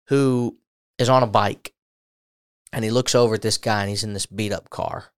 who 0.08 0.58
is 0.98 1.10
on 1.10 1.22
a 1.22 1.28
bike, 1.28 1.74
and 2.72 2.86
he 2.86 2.92
looks 2.92 3.14
over 3.14 3.36
at 3.36 3.42
this 3.42 3.58
guy, 3.58 3.82
and 3.82 3.90
he's 3.90 4.06
in 4.06 4.14
this 4.14 4.26
beat 4.26 4.54
up 4.54 4.70
car, 4.70 5.12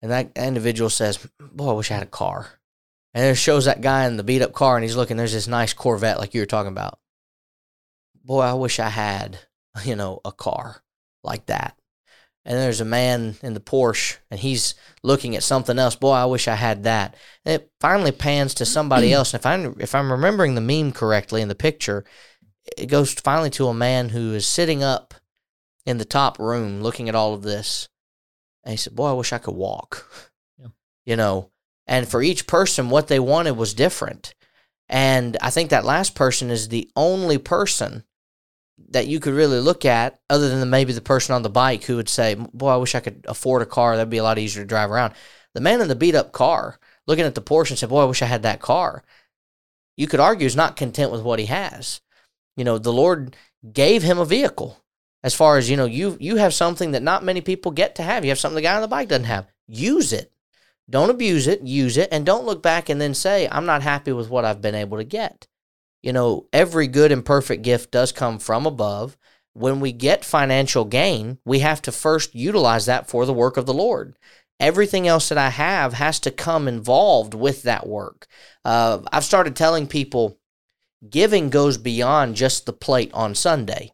and 0.00 0.12
that 0.12 0.30
individual 0.36 0.88
says, 0.88 1.18
"Boy, 1.40 1.70
I 1.70 1.72
wish 1.72 1.90
I 1.90 1.94
had 1.94 2.04
a 2.04 2.06
car." 2.06 2.46
And 3.12 3.26
it 3.26 3.34
shows 3.34 3.64
that 3.64 3.80
guy 3.80 4.06
in 4.06 4.16
the 4.16 4.22
beat 4.22 4.42
up 4.42 4.52
car, 4.52 4.76
and 4.76 4.84
he's 4.84 4.96
looking. 4.96 5.16
There's 5.16 5.32
this 5.32 5.48
nice 5.48 5.72
Corvette, 5.72 6.20
like 6.20 6.34
you 6.34 6.40
were 6.40 6.46
talking 6.46 6.70
about. 6.70 7.00
Boy, 8.24 8.42
I 8.42 8.54
wish 8.54 8.78
I 8.78 8.90
had, 8.90 9.40
you 9.84 9.96
know, 9.96 10.20
a 10.24 10.30
car 10.30 10.84
like 11.24 11.46
that 11.46 11.76
and 12.44 12.58
there's 12.58 12.80
a 12.80 12.84
man 12.84 13.36
in 13.42 13.54
the 13.54 13.60
Porsche 13.60 14.16
and 14.30 14.40
he's 14.40 14.74
looking 15.02 15.36
at 15.36 15.44
something 15.44 15.78
else. 15.78 15.94
Boy, 15.94 16.12
I 16.12 16.24
wish 16.24 16.48
I 16.48 16.56
had 16.56 16.84
that. 16.84 17.16
And 17.44 17.60
it 17.60 17.70
finally 17.80 18.12
pans 18.12 18.54
to 18.54 18.64
somebody 18.64 19.12
else. 19.14 19.32
And 19.32 19.40
if 19.40 19.46
I'm 19.46 19.76
if 19.78 19.94
I'm 19.94 20.10
remembering 20.10 20.54
the 20.54 20.60
meme 20.60 20.92
correctly 20.92 21.40
in 21.40 21.48
the 21.48 21.54
picture, 21.54 22.04
it 22.76 22.86
goes 22.86 23.12
finally 23.12 23.50
to 23.50 23.68
a 23.68 23.74
man 23.74 24.08
who 24.08 24.34
is 24.34 24.46
sitting 24.46 24.82
up 24.82 25.14
in 25.86 25.98
the 25.98 26.04
top 26.04 26.38
room 26.38 26.82
looking 26.82 27.08
at 27.08 27.14
all 27.14 27.34
of 27.34 27.42
this. 27.42 27.88
And 28.64 28.72
he 28.72 28.76
said, 28.76 28.94
Boy, 28.94 29.10
I 29.10 29.14
wish 29.14 29.32
I 29.32 29.38
could 29.38 29.54
walk. 29.54 30.30
Yeah. 30.58 30.68
You 31.04 31.16
know, 31.16 31.50
and 31.86 32.08
for 32.08 32.22
each 32.22 32.46
person, 32.46 32.90
what 32.90 33.08
they 33.08 33.20
wanted 33.20 33.56
was 33.56 33.74
different. 33.74 34.34
And 34.88 35.36
I 35.40 35.50
think 35.50 35.70
that 35.70 35.84
last 35.84 36.14
person 36.14 36.50
is 36.50 36.68
the 36.68 36.90
only 36.96 37.38
person 37.38 38.04
that 38.90 39.06
you 39.06 39.20
could 39.20 39.34
really 39.34 39.60
look 39.60 39.84
at, 39.84 40.20
other 40.28 40.48
than 40.48 40.70
maybe 40.70 40.92
the 40.92 41.00
person 41.00 41.34
on 41.34 41.42
the 41.42 41.50
bike 41.50 41.84
who 41.84 41.96
would 41.96 42.08
say, 42.08 42.34
"Boy, 42.34 42.70
I 42.70 42.76
wish 42.76 42.94
I 42.94 43.00
could 43.00 43.24
afford 43.28 43.62
a 43.62 43.66
car. 43.66 43.96
That'd 43.96 44.10
be 44.10 44.18
a 44.18 44.22
lot 44.22 44.38
easier 44.38 44.62
to 44.62 44.68
drive 44.68 44.90
around." 44.90 45.14
The 45.54 45.60
man 45.60 45.80
in 45.80 45.88
the 45.88 45.94
beat 45.94 46.14
up 46.14 46.32
car, 46.32 46.78
looking 47.06 47.24
at 47.24 47.34
the 47.34 47.42
Porsche, 47.42 47.70
and 47.70 47.78
said, 47.78 47.90
"Boy, 47.90 48.02
I 48.02 48.06
wish 48.06 48.22
I 48.22 48.26
had 48.26 48.42
that 48.42 48.60
car." 48.60 49.04
You 49.96 50.06
could 50.06 50.20
argue 50.20 50.46
is 50.46 50.56
not 50.56 50.76
content 50.76 51.12
with 51.12 51.22
what 51.22 51.38
he 51.38 51.46
has. 51.46 52.00
You 52.56 52.64
know, 52.64 52.78
the 52.78 52.92
Lord 52.92 53.36
gave 53.72 54.02
him 54.02 54.18
a 54.18 54.24
vehicle. 54.24 54.78
As 55.22 55.34
far 55.34 55.56
as 55.56 55.70
you 55.70 55.76
know, 55.76 55.84
you 55.84 56.16
you 56.20 56.36
have 56.36 56.54
something 56.54 56.92
that 56.92 57.02
not 57.02 57.24
many 57.24 57.40
people 57.40 57.70
get 57.70 57.94
to 57.96 58.02
have. 58.02 58.24
You 58.24 58.30
have 58.30 58.38
something 58.38 58.56
the 58.56 58.62
guy 58.62 58.74
on 58.74 58.82
the 58.82 58.88
bike 58.88 59.08
doesn't 59.08 59.24
have. 59.24 59.46
Use 59.68 60.12
it. 60.12 60.32
Don't 60.90 61.10
abuse 61.10 61.46
it. 61.46 61.62
Use 61.62 61.96
it, 61.96 62.08
and 62.10 62.26
don't 62.26 62.44
look 62.44 62.62
back 62.62 62.88
and 62.88 63.00
then 63.00 63.14
say, 63.14 63.48
"I'm 63.50 63.66
not 63.66 63.82
happy 63.82 64.12
with 64.12 64.28
what 64.28 64.44
I've 64.44 64.60
been 64.60 64.74
able 64.74 64.98
to 64.98 65.04
get." 65.04 65.46
You 66.02 66.12
know, 66.12 66.46
every 66.52 66.88
good 66.88 67.12
and 67.12 67.24
perfect 67.24 67.62
gift 67.62 67.90
does 67.90 68.12
come 68.12 68.38
from 68.38 68.66
above. 68.66 69.16
When 69.54 69.80
we 69.80 69.92
get 69.92 70.24
financial 70.24 70.84
gain, 70.84 71.38
we 71.44 71.60
have 71.60 71.82
to 71.82 71.92
first 71.92 72.34
utilize 72.34 72.86
that 72.86 73.08
for 73.08 73.26
the 73.26 73.32
work 73.32 73.56
of 73.56 73.66
the 73.66 73.74
Lord. 73.74 74.16
Everything 74.58 75.06
else 75.06 75.28
that 75.28 75.38
I 75.38 75.50
have 75.50 75.94
has 75.94 76.20
to 76.20 76.30
come 76.30 76.68
involved 76.68 77.34
with 77.34 77.62
that 77.64 77.86
work. 77.86 78.26
Uh, 78.64 79.00
I've 79.12 79.24
started 79.24 79.56
telling 79.56 79.86
people 79.86 80.38
giving 81.08 81.50
goes 81.50 81.78
beyond 81.78 82.36
just 82.36 82.64
the 82.66 82.72
plate 82.72 83.10
on 83.12 83.34
Sunday. 83.34 83.92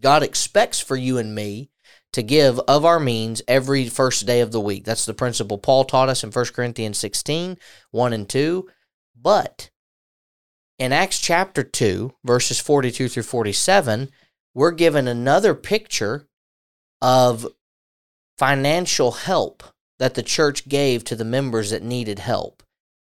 God 0.00 0.22
expects 0.22 0.80
for 0.80 0.96
you 0.96 1.18
and 1.18 1.34
me 1.34 1.70
to 2.12 2.22
give 2.22 2.58
of 2.60 2.84
our 2.84 3.00
means 3.00 3.42
every 3.48 3.88
first 3.88 4.26
day 4.26 4.40
of 4.40 4.52
the 4.52 4.60
week. 4.60 4.84
That's 4.84 5.06
the 5.06 5.14
principle 5.14 5.58
Paul 5.58 5.84
taught 5.84 6.08
us 6.08 6.22
in 6.22 6.30
1 6.30 6.44
Corinthians 6.46 6.98
16 6.98 7.58
1 7.90 8.12
and 8.12 8.28
2. 8.28 8.68
But 9.20 9.70
in 10.78 10.92
Acts 10.92 11.18
chapter 11.18 11.62
2, 11.62 12.12
verses 12.24 12.58
42 12.58 13.08
through 13.08 13.22
47, 13.22 14.10
we're 14.54 14.70
given 14.72 15.08
another 15.08 15.54
picture 15.54 16.28
of 17.00 17.46
financial 18.38 19.12
help 19.12 19.62
that 19.98 20.14
the 20.14 20.22
church 20.22 20.68
gave 20.68 21.04
to 21.04 21.16
the 21.16 21.24
members 21.24 21.70
that 21.70 21.82
needed 21.82 22.18
help. 22.18 22.62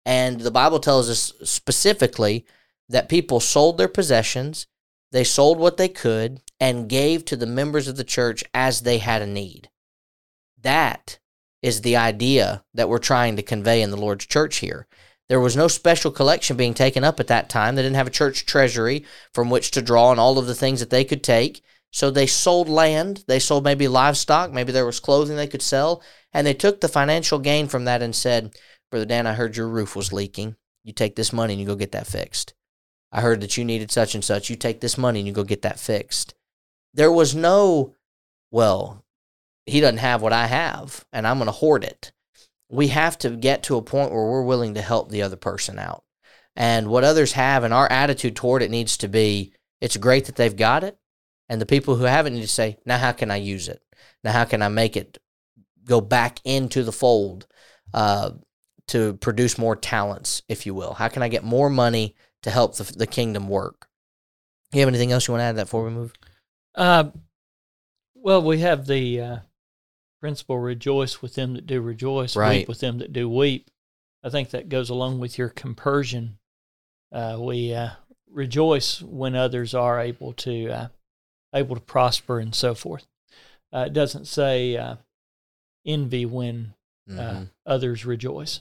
And 0.04 0.40
the 0.40 0.50
Bible 0.50 0.80
tells 0.80 1.08
us 1.08 1.32
specifically 1.48 2.44
that 2.88 3.08
people 3.08 3.40
sold 3.40 3.78
their 3.78 3.88
possessions, 3.88 4.66
they 5.10 5.24
sold 5.24 5.58
what 5.58 5.76
they 5.76 5.88
could, 5.88 6.42
and 6.60 6.88
gave 6.88 7.24
to 7.24 7.36
the 7.36 7.46
members 7.46 7.88
of 7.88 7.96
the 7.96 8.04
church 8.04 8.44
as 8.52 8.80
they 8.80 8.98
had 8.98 9.22
a 9.22 9.26
need. 9.26 9.70
That 10.60 11.18
is 11.62 11.80
the 11.80 11.96
idea 11.96 12.64
that 12.74 12.88
we're 12.88 12.98
trying 12.98 13.36
to 13.36 13.42
convey 13.42 13.82
in 13.82 13.90
the 13.90 13.96
Lord's 13.96 14.26
church 14.26 14.56
here. 14.56 14.86
There 15.32 15.40
was 15.40 15.56
no 15.56 15.66
special 15.66 16.10
collection 16.10 16.58
being 16.58 16.74
taken 16.74 17.04
up 17.04 17.18
at 17.18 17.28
that 17.28 17.48
time. 17.48 17.74
They 17.74 17.80
didn't 17.80 17.96
have 17.96 18.06
a 18.06 18.10
church 18.10 18.44
treasury 18.44 19.06
from 19.32 19.48
which 19.48 19.70
to 19.70 19.80
draw 19.80 20.08
on 20.08 20.18
all 20.18 20.36
of 20.36 20.46
the 20.46 20.54
things 20.54 20.80
that 20.80 20.90
they 20.90 21.06
could 21.06 21.24
take. 21.24 21.62
So 21.90 22.10
they 22.10 22.26
sold 22.26 22.68
land, 22.68 23.24
they 23.26 23.38
sold 23.38 23.64
maybe 23.64 23.88
livestock, 23.88 24.52
maybe 24.52 24.72
there 24.72 24.84
was 24.84 25.00
clothing 25.00 25.36
they 25.36 25.46
could 25.46 25.62
sell, 25.62 26.02
and 26.34 26.46
they 26.46 26.52
took 26.52 26.82
the 26.82 26.86
financial 26.86 27.38
gain 27.38 27.66
from 27.66 27.86
that 27.86 28.02
and 28.02 28.14
said, 28.14 28.54
Brother 28.90 29.06
Dan, 29.06 29.26
I 29.26 29.32
heard 29.32 29.56
your 29.56 29.68
roof 29.68 29.96
was 29.96 30.12
leaking. 30.12 30.56
You 30.84 30.92
take 30.92 31.16
this 31.16 31.32
money 31.32 31.54
and 31.54 31.60
you 31.62 31.66
go 31.66 31.76
get 31.76 31.92
that 31.92 32.06
fixed. 32.06 32.52
I 33.10 33.22
heard 33.22 33.40
that 33.40 33.56
you 33.56 33.64
needed 33.64 33.90
such 33.90 34.14
and 34.14 34.22
such. 34.22 34.50
You 34.50 34.56
take 34.56 34.82
this 34.82 34.98
money 34.98 35.20
and 35.20 35.26
you 35.26 35.32
go 35.32 35.44
get 35.44 35.62
that 35.62 35.80
fixed. 35.80 36.34
There 36.92 37.10
was 37.10 37.34
no, 37.34 37.94
well, 38.50 39.02
he 39.64 39.80
doesn't 39.80 39.96
have 39.96 40.20
what 40.20 40.34
I 40.34 40.48
have, 40.48 41.06
and 41.10 41.26
I'm 41.26 41.38
going 41.38 41.46
to 41.46 41.52
hoard 41.52 41.84
it 41.84 42.12
we 42.72 42.88
have 42.88 43.18
to 43.18 43.30
get 43.30 43.62
to 43.64 43.76
a 43.76 43.82
point 43.82 44.10
where 44.10 44.24
we're 44.24 44.42
willing 44.42 44.74
to 44.74 44.82
help 44.82 45.10
the 45.10 45.22
other 45.22 45.36
person 45.36 45.78
out. 45.78 46.04
And 46.56 46.88
what 46.88 47.04
others 47.04 47.32
have 47.32 47.64
and 47.64 47.72
our 47.72 47.90
attitude 47.90 48.34
toward 48.34 48.62
it 48.62 48.70
needs 48.70 48.96
to 48.98 49.08
be 49.08 49.52
it's 49.80 49.96
great 49.96 50.26
that 50.26 50.36
they've 50.36 50.56
got 50.56 50.84
it. 50.84 50.96
And 51.48 51.60
the 51.60 51.66
people 51.66 51.96
who 51.96 52.04
haven't 52.04 52.34
need 52.34 52.42
to 52.42 52.48
say, 52.48 52.78
now 52.86 52.96
how 52.96 53.12
can 53.12 53.30
I 53.30 53.36
use 53.36 53.68
it? 53.68 53.82
Now 54.24 54.32
how 54.32 54.44
can 54.44 54.62
I 54.62 54.68
make 54.68 54.96
it 54.96 55.18
go 55.84 56.00
back 56.00 56.40
into 56.44 56.82
the 56.82 56.92
fold 56.92 57.46
uh, 57.92 58.30
to 58.88 59.14
produce 59.14 59.58
more 59.58 59.76
talents, 59.76 60.42
if 60.48 60.64
you 60.64 60.72
will? 60.72 60.94
How 60.94 61.08
can 61.08 61.22
I 61.22 61.28
get 61.28 61.44
more 61.44 61.68
money 61.68 62.14
to 62.42 62.50
help 62.50 62.76
the, 62.76 62.84
the 62.96 63.06
kingdom 63.06 63.48
work? 63.48 63.88
You 64.72 64.80
have 64.80 64.88
anything 64.88 65.12
else 65.12 65.28
you 65.28 65.32
want 65.32 65.42
to 65.42 65.46
add 65.46 65.56
that 65.56 65.64
before 65.64 65.84
we 65.84 65.90
move? 65.90 66.14
Uh, 66.74 67.10
well, 68.14 68.40
we 68.40 68.60
have 68.60 68.86
the 68.86 69.20
uh, 69.20 69.36
principle 70.22 70.56
rejoice 70.60 71.20
with 71.20 71.34
them 71.34 71.54
that 71.54 71.66
do 71.66 71.80
rejoice, 71.80 72.36
right. 72.36 72.58
weep 72.60 72.68
with 72.68 72.78
them 72.78 72.98
that 72.98 73.12
do 73.12 73.28
weep. 73.28 73.68
I 74.22 74.30
think 74.30 74.50
that 74.50 74.68
goes 74.68 74.88
along 74.88 75.18
with 75.18 75.36
your 75.36 75.48
compersion. 75.48 76.38
Uh, 77.10 77.38
we 77.40 77.74
uh, 77.74 77.90
rejoice 78.30 79.02
when 79.02 79.34
others 79.34 79.74
are 79.74 80.00
able 80.00 80.32
to 80.34 80.70
uh, 80.70 80.88
able 81.52 81.74
to 81.74 81.82
prosper 81.82 82.38
and 82.38 82.54
so 82.54 82.72
forth. 82.72 83.04
Uh, 83.72 83.86
it 83.88 83.92
doesn't 83.92 84.26
say 84.26 84.76
uh, 84.76 84.94
envy 85.84 86.24
when 86.24 86.74
uh, 87.10 87.14
mm-hmm. 87.14 87.42
others 87.66 88.06
rejoice. 88.06 88.60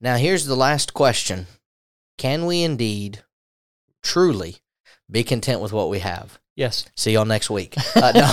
Now, 0.00 0.16
here's 0.16 0.46
the 0.46 0.56
last 0.56 0.94
question: 0.94 1.46
Can 2.16 2.46
we 2.46 2.62
indeed, 2.62 3.22
truly, 4.02 4.56
be 5.10 5.24
content 5.24 5.60
with 5.60 5.74
what 5.74 5.90
we 5.90 5.98
have? 5.98 6.38
Yes. 6.56 6.86
See 6.96 7.12
y'all 7.12 7.26
next 7.26 7.50
week. 7.50 7.76
no. 7.96 8.32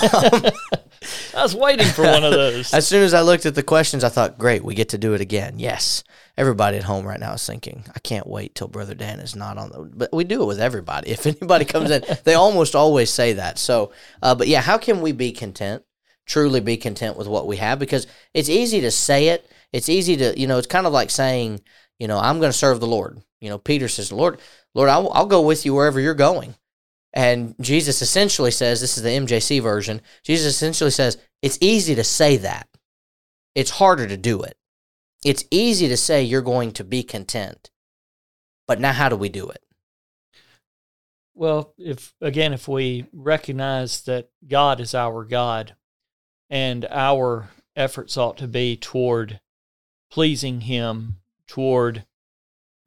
I 1.35 1.43
was 1.43 1.55
waiting 1.55 1.87
for 1.87 2.03
one 2.03 2.23
of 2.23 2.31
those. 2.31 2.73
as 2.73 2.87
soon 2.87 3.03
as 3.03 3.13
I 3.13 3.21
looked 3.21 3.45
at 3.45 3.55
the 3.55 3.63
questions, 3.63 4.03
I 4.03 4.09
thought, 4.09 4.37
great, 4.37 4.63
we 4.63 4.73
get 4.73 4.89
to 4.89 4.97
do 4.97 5.13
it 5.13 5.21
again. 5.21 5.59
Yes. 5.59 6.03
Everybody 6.37 6.77
at 6.77 6.83
home 6.83 7.05
right 7.05 7.19
now 7.19 7.33
is 7.33 7.45
thinking, 7.45 7.83
I 7.95 7.99
can't 7.99 8.27
wait 8.27 8.55
till 8.55 8.67
Brother 8.67 8.95
Dan 8.95 9.19
is 9.19 9.35
not 9.35 9.57
on 9.57 9.69
the. 9.69 9.91
But 9.93 10.13
we 10.13 10.23
do 10.23 10.43
it 10.43 10.45
with 10.45 10.59
everybody. 10.59 11.11
If 11.11 11.25
anybody 11.25 11.65
comes 11.65 11.91
in, 11.91 12.03
they 12.23 12.33
almost 12.35 12.75
always 12.75 13.09
say 13.09 13.33
that. 13.33 13.57
So, 13.57 13.91
uh, 14.21 14.35
but 14.35 14.47
yeah, 14.47 14.61
how 14.61 14.77
can 14.77 15.01
we 15.01 15.11
be 15.11 15.31
content? 15.31 15.83
Truly 16.25 16.59
be 16.59 16.77
content 16.77 17.17
with 17.17 17.27
what 17.27 17.47
we 17.47 17.57
have? 17.57 17.79
Because 17.79 18.07
it's 18.33 18.49
easy 18.49 18.81
to 18.81 18.91
say 18.91 19.27
it. 19.29 19.49
It's 19.71 19.89
easy 19.89 20.15
to, 20.17 20.39
you 20.39 20.47
know, 20.47 20.57
it's 20.57 20.67
kind 20.67 20.87
of 20.87 20.93
like 20.93 21.09
saying, 21.09 21.61
you 21.99 22.07
know, 22.07 22.17
I'm 22.17 22.39
going 22.39 22.51
to 22.51 22.57
serve 22.57 22.79
the 22.79 22.87
Lord. 22.87 23.21
You 23.41 23.49
know, 23.49 23.57
Peter 23.57 23.87
says, 23.87 24.11
Lord, 24.11 24.39
Lord, 24.73 24.89
I'll, 24.89 25.11
I'll 25.11 25.25
go 25.25 25.41
with 25.41 25.65
you 25.65 25.73
wherever 25.73 25.99
you're 25.99 26.13
going. 26.13 26.55
And 27.15 27.55
Jesus 27.61 28.01
essentially 28.01 28.51
says, 28.51 28.81
this 28.81 28.97
is 28.97 29.03
the 29.03 29.09
MJC 29.09 29.63
version, 29.63 30.01
Jesus 30.23 30.53
essentially 30.53 30.91
says, 30.91 31.17
it's 31.41 31.57
easy 31.61 31.95
to 31.95 32.03
say 32.03 32.37
that. 32.37 32.67
It's 33.55 33.71
harder 33.71 34.05
to 34.05 34.17
do 34.17 34.41
it. 34.41 34.57
It's 35.23 35.45
easy 35.49 35.87
to 35.87 35.97
say 35.97 36.21
you're 36.21 36.41
going 36.41 36.71
to 36.73 36.83
be 36.83 37.01
content. 37.01 37.71
But 38.67 38.79
now, 38.79 38.91
how 38.91 39.09
do 39.09 39.15
we 39.15 39.29
do 39.29 39.49
it? 39.49 39.63
Well, 41.33 41.73
if 41.77 42.13
again, 42.21 42.53
if 42.53 42.67
we 42.67 43.07
recognize 43.11 44.01
that 44.03 44.29
God 44.47 44.79
is 44.79 44.93
our 44.93 45.23
God 45.23 45.75
and 46.49 46.85
our 46.89 47.49
efforts 47.75 48.17
ought 48.17 48.37
to 48.37 48.47
be 48.47 48.77
toward 48.77 49.39
pleasing 50.11 50.61
Him, 50.61 51.17
toward 51.47 52.05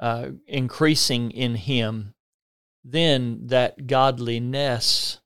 uh, 0.01 0.31
increasing 0.47 1.31
in 1.31 1.57
Him, 1.57 2.14
then 2.92 3.48
that 3.48 3.87
godliness, 3.87 5.20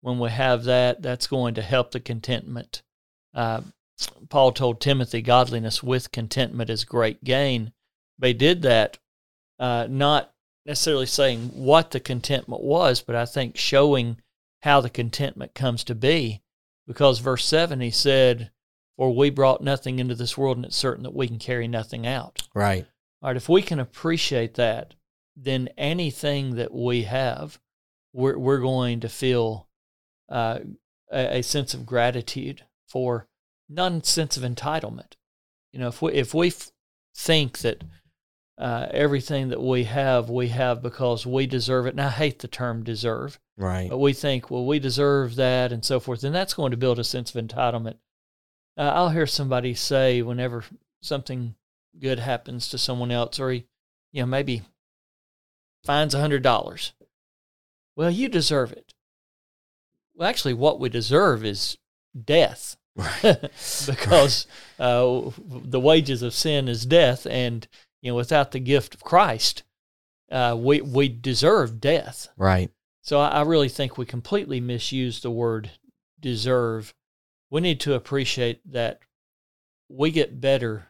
when 0.00 0.18
we 0.18 0.30
have 0.30 0.64
that, 0.64 1.02
that's 1.02 1.26
going 1.26 1.54
to 1.54 1.62
help 1.62 1.90
the 1.90 2.00
contentment. 2.00 2.82
Uh, 3.34 3.62
Paul 4.28 4.52
told 4.52 4.80
Timothy, 4.80 5.22
godliness 5.22 5.82
with 5.82 6.12
contentment 6.12 6.70
is 6.70 6.84
great 6.84 7.22
gain. 7.24 7.72
They 8.18 8.32
did 8.32 8.62
that, 8.62 8.98
uh, 9.58 9.86
not 9.88 10.32
necessarily 10.66 11.06
saying 11.06 11.50
what 11.54 11.90
the 11.90 12.00
contentment 12.00 12.62
was, 12.62 13.00
but 13.00 13.16
I 13.16 13.26
think 13.26 13.56
showing 13.56 14.20
how 14.62 14.80
the 14.80 14.90
contentment 14.90 15.54
comes 15.54 15.84
to 15.84 15.94
be. 15.94 16.42
Because 16.86 17.18
verse 17.18 17.44
7, 17.44 17.80
he 17.80 17.90
said, 17.90 18.50
For 18.96 19.14
we 19.14 19.30
brought 19.30 19.62
nothing 19.62 19.98
into 19.98 20.14
this 20.14 20.38
world, 20.38 20.56
and 20.56 20.66
it's 20.66 20.76
certain 20.76 21.04
that 21.04 21.14
we 21.14 21.28
can 21.28 21.38
carry 21.38 21.68
nothing 21.68 22.06
out. 22.06 22.42
Right. 22.54 22.86
All 23.20 23.30
right, 23.30 23.36
if 23.36 23.48
we 23.48 23.62
can 23.62 23.78
appreciate 23.78 24.54
that, 24.54 24.94
then 25.40 25.68
anything 25.78 26.56
that 26.56 26.74
we 26.74 27.04
have, 27.04 27.60
we're, 28.12 28.38
we're 28.38 28.58
going 28.58 29.00
to 29.00 29.08
feel 29.08 29.68
uh, 30.28 30.58
a, 31.12 31.38
a 31.38 31.42
sense 31.42 31.74
of 31.74 31.86
gratitude 31.86 32.62
for, 32.88 33.28
non 33.68 34.02
sense 34.02 34.36
of 34.36 34.42
entitlement. 34.42 35.12
You 35.72 35.80
know, 35.80 35.88
if 35.88 36.02
we 36.02 36.12
if 36.14 36.34
we 36.34 36.48
f- 36.48 36.70
think 37.14 37.58
that 37.58 37.84
uh, 38.58 38.88
everything 38.90 39.48
that 39.48 39.62
we 39.62 39.84
have, 39.84 40.28
we 40.28 40.48
have 40.48 40.82
because 40.82 41.24
we 41.24 41.46
deserve 41.46 41.86
it. 41.86 41.90
And 41.90 42.00
I 42.00 42.08
hate 42.08 42.40
the 42.40 42.48
term 42.48 42.82
deserve. 42.82 43.38
Right. 43.56 43.88
But 43.88 43.98
we 43.98 44.12
think, 44.12 44.50
well, 44.50 44.66
we 44.66 44.78
deserve 44.78 45.36
that 45.36 45.70
and 45.70 45.84
so 45.84 46.00
forth. 46.00 46.24
And 46.24 46.34
that's 46.34 46.54
going 46.54 46.72
to 46.72 46.76
build 46.76 46.98
a 46.98 47.04
sense 47.04 47.34
of 47.34 47.44
entitlement. 47.44 47.96
Uh, 48.76 48.92
I'll 48.94 49.10
hear 49.10 49.26
somebody 49.26 49.74
say 49.74 50.22
whenever 50.22 50.64
something 51.02 51.54
good 52.00 52.18
happens 52.18 52.68
to 52.68 52.78
someone 52.78 53.10
else, 53.10 53.38
or 53.38 53.50
he, 53.50 53.66
you 54.12 54.22
know, 54.22 54.26
maybe 54.26 54.62
finds 55.84 56.14
a 56.14 56.20
hundred 56.20 56.42
dollars. 56.42 56.92
Well, 57.96 58.10
you 58.10 58.28
deserve 58.28 58.72
it. 58.72 58.94
Well, 60.14 60.28
actually, 60.28 60.54
what 60.54 60.80
we 60.80 60.88
deserve 60.88 61.44
is 61.44 61.78
death, 62.24 62.76
Right. 62.96 63.22
because 63.86 64.46
uh, 64.78 65.30
the 65.46 65.80
wages 65.80 66.22
of 66.22 66.34
sin 66.34 66.68
is 66.68 66.86
death, 66.86 67.26
and 67.26 67.66
you 68.02 68.10
know, 68.10 68.16
without 68.16 68.50
the 68.52 68.60
gift 68.60 68.94
of 68.94 69.02
Christ, 69.02 69.62
uh, 70.30 70.56
we 70.58 70.80
we 70.80 71.08
deserve 71.08 71.80
death. 71.80 72.28
right. 72.36 72.70
So 73.02 73.20
I, 73.20 73.28
I 73.28 73.42
really 73.42 73.68
think 73.70 73.96
we 73.96 74.04
completely 74.04 74.60
misuse 74.60 75.20
the 75.20 75.30
word 75.30 75.70
deserve. 76.20 76.92
We 77.50 77.60
need 77.62 77.80
to 77.80 77.94
appreciate 77.94 78.60
that 78.72 79.00
we 79.88 80.10
get 80.10 80.40
better 80.40 80.88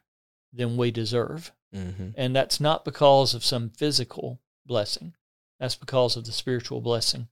than 0.53 0.77
we 0.77 0.91
deserve. 0.91 1.53
Mm-hmm. 1.75 2.09
And 2.17 2.35
that's 2.35 2.59
not 2.61 2.85
because 2.85 3.35
of 3.35 3.45
some 3.45 3.69
physical 3.71 4.41
blessing. 4.69 5.15
That's 5.59 5.75
because 5.75 6.17
of 6.17 6.25
the 6.25 6.33
spiritual 6.33 6.81
blessing. 6.81 7.27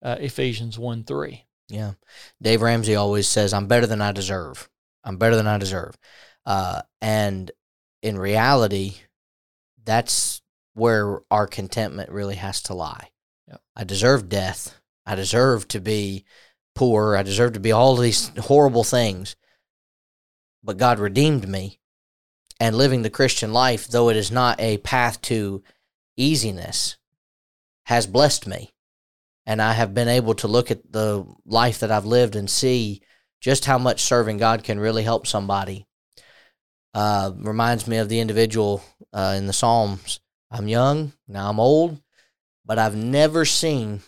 Uh, 0.00 0.16
Ephesians 0.20 0.78
1 0.78 1.04
3. 1.04 1.44
Yeah. 1.68 1.92
Dave 2.40 2.62
Ramsey 2.62 2.94
always 2.94 3.26
says, 3.26 3.52
I'm 3.52 3.66
better 3.66 3.86
than 3.86 4.00
I 4.00 4.12
deserve. 4.12 4.68
I'm 5.02 5.16
better 5.16 5.34
than 5.36 5.46
I 5.46 5.58
deserve. 5.58 5.96
Uh, 6.46 6.82
and 7.00 7.50
in 8.02 8.18
reality, 8.18 8.94
that's 9.84 10.42
where 10.74 11.20
our 11.30 11.46
contentment 11.46 12.10
really 12.10 12.36
has 12.36 12.62
to 12.62 12.74
lie. 12.74 13.10
Yep. 13.48 13.60
I 13.76 13.84
deserve 13.84 14.28
death. 14.28 14.80
I 15.06 15.14
deserve 15.14 15.66
to 15.68 15.80
be 15.80 16.24
poor. 16.74 17.16
I 17.16 17.22
deserve 17.22 17.54
to 17.54 17.60
be 17.60 17.72
all 17.72 17.96
these 17.96 18.30
horrible 18.38 18.84
things. 18.84 19.36
But 20.62 20.78
God 20.78 20.98
redeemed 20.98 21.48
me. 21.48 21.78
And 22.60 22.76
living 22.76 23.02
the 23.02 23.10
Christian 23.10 23.52
life, 23.52 23.88
though 23.88 24.08
it 24.08 24.16
is 24.16 24.30
not 24.30 24.60
a 24.60 24.78
path 24.78 25.20
to 25.22 25.64
easiness, 26.16 26.96
has 27.84 28.06
blessed 28.06 28.46
me 28.46 28.72
and 29.46 29.60
I 29.60 29.72
have 29.72 29.94
been 29.94 30.08
able 30.08 30.34
to 30.36 30.48
look 30.48 30.70
at 30.70 30.92
the 30.92 31.26
life 31.44 31.80
that 31.80 31.90
I've 31.90 32.06
lived 32.06 32.36
and 32.36 32.48
see 32.48 33.02
just 33.40 33.64
how 33.64 33.78
much 33.78 34.02
serving 34.02 34.38
God 34.38 34.62
can 34.62 34.78
really 34.78 35.02
help 35.02 35.26
somebody. 35.26 35.86
Uh, 36.94 37.32
reminds 37.36 37.88
me 37.88 37.96
of 37.96 38.08
the 38.08 38.20
individual 38.20 38.82
uh, 39.12 39.34
in 39.36 39.46
the 39.46 39.52
Psalms. 39.52 40.20
I'm 40.50 40.68
young, 40.68 41.12
now 41.26 41.48
I'm 41.48 41.58
old, 41.58 42.00
but 42.64 42.78
I've 42.78 42.94
never 42.94 43.44
seen 43.44 44.02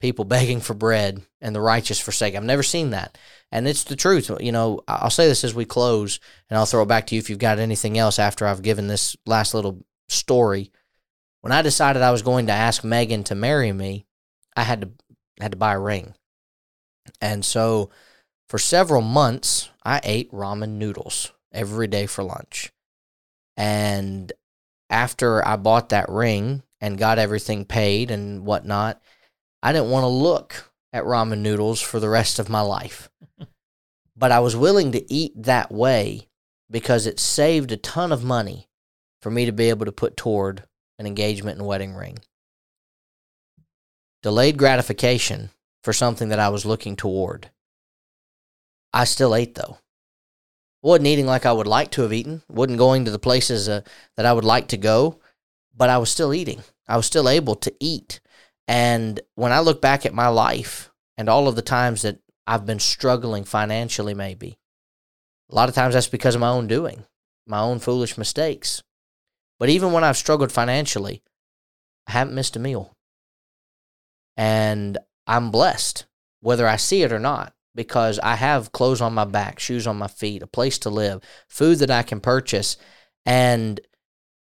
people 0.00 0.24
begging 0.24 0.60
for 0.60 0.74
bread 0.74 1.20
and 1.40 1.54
the 1.54 1.60
righteous 1.60 2.00
forsake. 2.00 2.34
I've 2.34 2.44
never 2.44 2.62
seen 2.62 2.90
that. 2.90 3.18
And 3.50 3.66
it's 3.66 3.84
the 3.84 3.96
truth. 3.96 4.30
You 4.40 4.52
know, 4.52 4.82
I'll 4.86 5.10
say 5.10 5.26
this 5.26 5.42
as 5.42 5.54
we 5.54 5.64
close, 5.64 6.20
and 6.48 6.56
I'll 6.56 6.66
throw 6.66 6.82
it 6.82 6.88
back 6.88 7.06
to 7.08 7.14
you 7.14 7.18
if 7.18 7.28
you've 7.28 7.38
got 7.38 7.58
anything 7.58 7.98
else 7.98 8.18
after 8.18 8.46
I've 8.46 8.62
given 8.62 8.86
this 8.86 9.16
last 9.26 9.54
little 9.54 9.84
story. 10.08 10.70
When 11.40 11.52
I 11.52 11.62
decided 11.62 12.02
I 12.02 12.10
was 12.10 12.22
going 12.22 12.46
to 12.46 12.52
ask 12.52 12.84
Megan 12.84 13.24
to 13.24 13.34
marry 13.34 13.72
me, 13.72 14.06
I 14.56 14.62
had 14.62 14.80
to 14.82 14.90
had 15.40 15.52
to 15.52 15.58
buy 15.58 15.74
a 15.74 15.78
ring. 15.78 16.14
And 17.20 17.44
so 17.44 17.90
for 18.48 18.58
several 18.58 19.02
months 19.02 19.70
I 19.84 20.00
ate 20.02 20.32
ramen 20.32 20.70
noodles 20.70 21.32
every 21.52 21.86
day 21.86 22.06
for 22.06 22.24
lunch. 22.24 22.72
And 23.56 24.32
after 24.90 25.46
I 25.46 25.56
bought 25.56 25.90
that 25.90 26.08
ring 26.08 26.62
and 26.80 26.98
got 26.98 27.18
everything 27.18 27.64
paid 27.64 28.10
and 28.10 28.44
whatnot, 28.44 29.00
I 29.62 29.72
didn't 29.72 29.90
want 29.90 30.04
to 30.04 30.08
look 30.08 30.70
at 30.92 31.04
ramen 31.04 31.38
noodles 31.38 31.80
for 31.80 32.00
the 32.00 32.08
rest 32.08 32.38
of 32.38 32.48
my 32.48 32.60
life. 32.60 33.10
but 34.16 34.32
I 34.32 34.40
was 34.40 34.56
willing 34.56 34.92
to 34.92 35.12
eat 35.12 35.32
that 35.36 35.70
way 35.70 36.28
because 36.70 37.06
it 37.06 37.20
saved 37.20 37.72
a 37.72 37.76
ton 37.76 38.12
of 38.12 38.24
money 38.24 38.68
for 39.20 39.30
me 39.30 39.46
to 39.46 39.52
be 39.52 39.68
able 39.68 39.86
to 39.86 39.92
put 39.92 40.16
toward 40.16 40.64
an 40.98 41.06
engagement 41.06 41.58
and 41.58 41.66
wedding 41.66 41.94
ring 41.94 42.18
delayed 44.22 44.56
gratification 44.56 45.50
for 45.82 45.92
something 45.92 46.28
that 46.28 46.40
I 46.40 46.48
was 46.48 46.66
looking 46.66 46.96
toward. 46.96 47.50
I 48.92 49.04
still 49.04 49.34
ate 49.34 49.54
though. 49.54 49.78
Wasn't 50.82 51.06
eating 51.06 51.26
like 51.26 51.46
I 51.46 51.52
would 51.52 51.66
like 51.66 51.90
to 51.92 52.02
have 52.02 52.12
eaten. 52.12 52.42
Wasn't 52.48 52.78
going 52.78 53.04
to 53.04 53.10
the 53.10 53.18
places 53.18 53.68
uh, 53.68 53.82
that 54.16 54.26
I 54.26 54.32
would 54.32 54.44
like 54.44 54.68
to 54.68 54.76
go, 54.76 55.18
but 55.76 55.90
I 55.90 55.98
was 55.98 56.10
still 56.10 56.32
eating. 56.32 56.62
I 56.86 56.96
was 56.96 57.06
still 57.06 57.28
able 57.28 57.54
to 57.56 57.74
eat. 57.80 58.20
And 58.66 59.20
when 59.34 59.52
I 59.52 59.60
look 59.60 59.80
back 59.80 60.06
at 60.06 60.14
my 60.14 60.28
life 60.28 60.90
and 61.16 61.28
all 61.28 61.48
of 61.48 61.56
the 61.56 61.62
times 61.62 62.02
that 62.02 62.18
I've 62.46 62.66
been 62.66 62.78
struggling 62.78 63.44
financially, 63.44 64.14
maybe 64.14 64.58
a 65.50 65.54
lot 65.54 65.68
of 65.68 65.74
times 65.74 65.94
that's 65.94 66.08
because 66.08 66.34
of 66.34 66.40
my 66.40 66.50
own 66.50 66.66
doing, 66.66 67.04
my 67.46 67.60
own 67.60 67.78
foolish 67.78 68.16
mistakes. 68.16 68.82
But 69.58 69.68
even 69.68 69.92
when 69.92 70.04
I've 70.04 70.16
struggled 70.16 70.52
financially, 70.52 71.22
I 72.06 72.12
haven't 72.12 72.34
missed 72.34 72.56
a 72.56 72.60
meal 72.60 72.96
and 74.36 74.96
I'm 75.26 75.50
blessed, 75.50 76.06
whether 76.40 76.66
I 76.66 76.76
see 76.76 77.02
it 77.02 77.12
or 77.12 77.18
not, 77.18 77.52
because 77.74 78.18
I 78.20 78.36
have 78.36 78.72
clothes 78.72 79.00
on 79.00 79.12
my 79.12 79.24
back, 79.24 79.58
shoes 79.58 79.86
on 79.86 79.98
my 79.98 80.06
feet, 80.06 80.42
a 80.42 80.46
place 80.46 80.78
to 80.78 80.90
live, 80.90 81.22
food 81.48 81.78
that 81.80 81.90
I 81.90 82.02
can 82.02 82.20
purchase. 82.20 82.76
And 83.26 83.80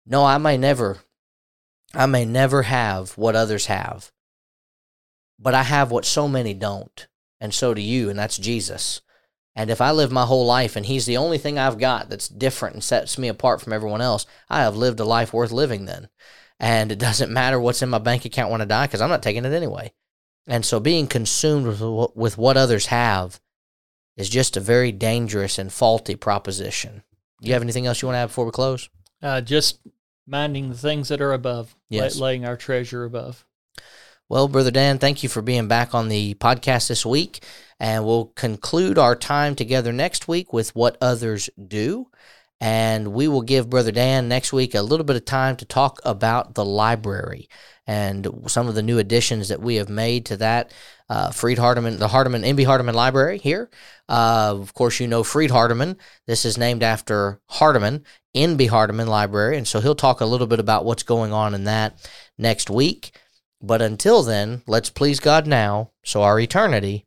no, 0.06 0.26
I 0.26 0.38
may 0.38 0.58
never, 0.58 0.98
I 1.94 2.06
may 2.06 2.26
never 2.26 2.64
have 2.64 3.18
what 3.18 3.36
others 3.36 3.68
have, 3.68 4.12
but 5.40 5.54
I 5.54 5.64
have 5.64 5.90
what 5.90 6.06
so 6.06 6.28
many 6.28 6.54
don't. 6.54 7.08
And 7.40 7.54
so 7.54 7.74
do 7.74 7.82
you, 7.82 8.10
and 8.10 8.20
that's 8.20 8.38
Jesus. 8.38 9.02
And 9.58 9.72
if 9.72 9.82
I 9.82 9.90
live 9.90 10.12
my 10.12 10.24
whole 10.26 10.46
life 10.46 10.76
and 10.76 10.86
he's 10.86 11.08
the 11.08 11.18
only 11.18 11.40
thing 11.40 11.58
I've 11.58 11.80
got 11.80 12.10
that's 12.10 12.28
different 12.30 12.76
and 12.76 12.84
sets 12.84 13.18
me 13.18 13.28
apart 13.28 13.60
from 13.60 13.74
everyone 13.74 14.02
else, 14.02 14.28
I 14.50 14.62
have 14.62 14.78
lived 14.78 15.00
a 15.00 15.04
life 15.04 15.34
worth 15.34 15.52
living 15.52 15.86
then 15.86 16.10
and 16.60 16.92
it 16.92 17.00
doesn't 17.08 17.34
matter 17.34 17.60
what's 17.60 17.82
in 17.82 17.90
my 17.90 17.98
bank 17.98 18.24
account 18.24 18.52
when 18.52 18.62
I 18.62 18.66
die 18.66 18.86
because 18.86 19.02
I'm 19.02 19.10
not 19.10 19.24
taking 19.24 19.46
it 19.46 19.54
anyway. 19.54 19.92
And 20.46 20.64
so 20.64 20.80
being 20.80 21.08
consumed 21.08 21.66
with, 21.66 21.82
with 22.16 22.38
what 22.38 22.56
others 22.56 22.86
have 22.86 23.42
is 24.16 24.30
just 24.30 24.56
a 24.56 24.62
very 24.62 24.92
dangerous 24.92 25.58
and 25.58 25.74
faulty 25.74 26.16
proposition. 26.16 27.02
Do 27.42 27.48
you 27.48 27.54
have 27.54 27.64
anything 27.64 27.88
else 27.88 28.02
you 28.02 28.08
want 28.08 28.16
to 28.16 28.20
add 28.20 28.28
before 28.28 28.46
we 28.46 28.52
close? 28.52 28.90
Uh, 29.24 29.42
just 29.42 29.80
minding 30.28 30.70
the 30.70 30.78
things 30.78 31.10
that 31.10 31.20
are 31.22 31.34
above, 31.34 31.76
Yes. 31.90 32.20
laying 32.20 32.46
our 32.46 32.58
treasure 32.58 33.04
above. 33.06 33.44
Well, 34.30 34.48
Brother 34.48 34.72
Dan, 34.72 35.00
thank 35.00 35.24
you 35.24 35.30
for 35.30 35.42
being 35.42 35.68
back 35.68 35.96
on 35.96 36.10
the 36.10 36.34
podcast 36.36 36.90
this 36.90 37.06
week. 37.06 37.44
And 37.80 38.06
we'll 38.06 38.28
conclude 38.36 38.98
our 38.98 39.16
time 39.16 39.56
together 39.56 39.94
next 39.94 40.28
week 40.28 40.52
with 40.52 40.76
what 40.76 40.98
others 41.00 41.50
do. 41.68 42.10
And 42.60 43.10
we 43.14 43.28
will 43.28 43.44
give 43.44 43.70
Brother 43.70 43.92
Dan 43.92 44.28
next 44.28 44.52
week 44.52 44.74
a 44.74 44.82
little 44.82 45.04
bit 45.04 45.16
of 45.16 45.26
time 45.26 45.56
to 45.58 45.66
talk 45.66 46.00
about 46.04 46.56
the 46.56 46.66
library 46.66 47.50
and 47.86 48.28
some 48.48 48.68
of 48.68 48.76
the 48.76 48.82
new 48.82 48.98
additions 48.98 49.48
that 49.50 49.62
we 49.62 49.76
have 49.76 49.90
made 49.90 50.26
to 50.26 50.38
that. 50.38 50.74
Uh, 51.10 51.32
Freed 51.32 51.58
Hardeman, 51.58 52.00
the 52.00 52.10
Hardeman, 52.10 52.44
NB 52.44 52.66
Hardeman 52.66 52.96
Library 52.96 53.38
here. 53.38 53.70
Uh, 54.10 54.54
of 54.60 54.74
course, 54.74 55.00
you 55.00 55.08
know 55.08 55.24
Freed 55.24 55.52
Hardeman. 55.52 55.98
This 56.26 56.44
is 56.44 56.58
named 56.58 56.84
after 56.84 57.40
Hardeman, 57.52 58.04
NB 58.36 58.70
Hardeman 58.70 59.08
Library. 59.08 59.58
And 59.58 59.68
so 59.68 59.80
he'll 59.80 59.96
talk 59.96 60.20
a 60.20 60.26
little 60.26 60.48
bit 60.48 60.60
about 60.60 60.84
what's 60.84 61.04
going 61.04 61.32
on 61.32 61.54
in 61.54 61.64
that 61.64 62.10
next 62.38 62.70
week. 62.70 63.12
But 63.62 63.82
until 63.82 64.22
then, 64.22 64.64
let's 64.68 64.90
please 64.90 65.20
God 65.20 65.48
now 65.48 65.92
so 66.04 66.24
our 66.24 66.40
eternity 66.40 67.07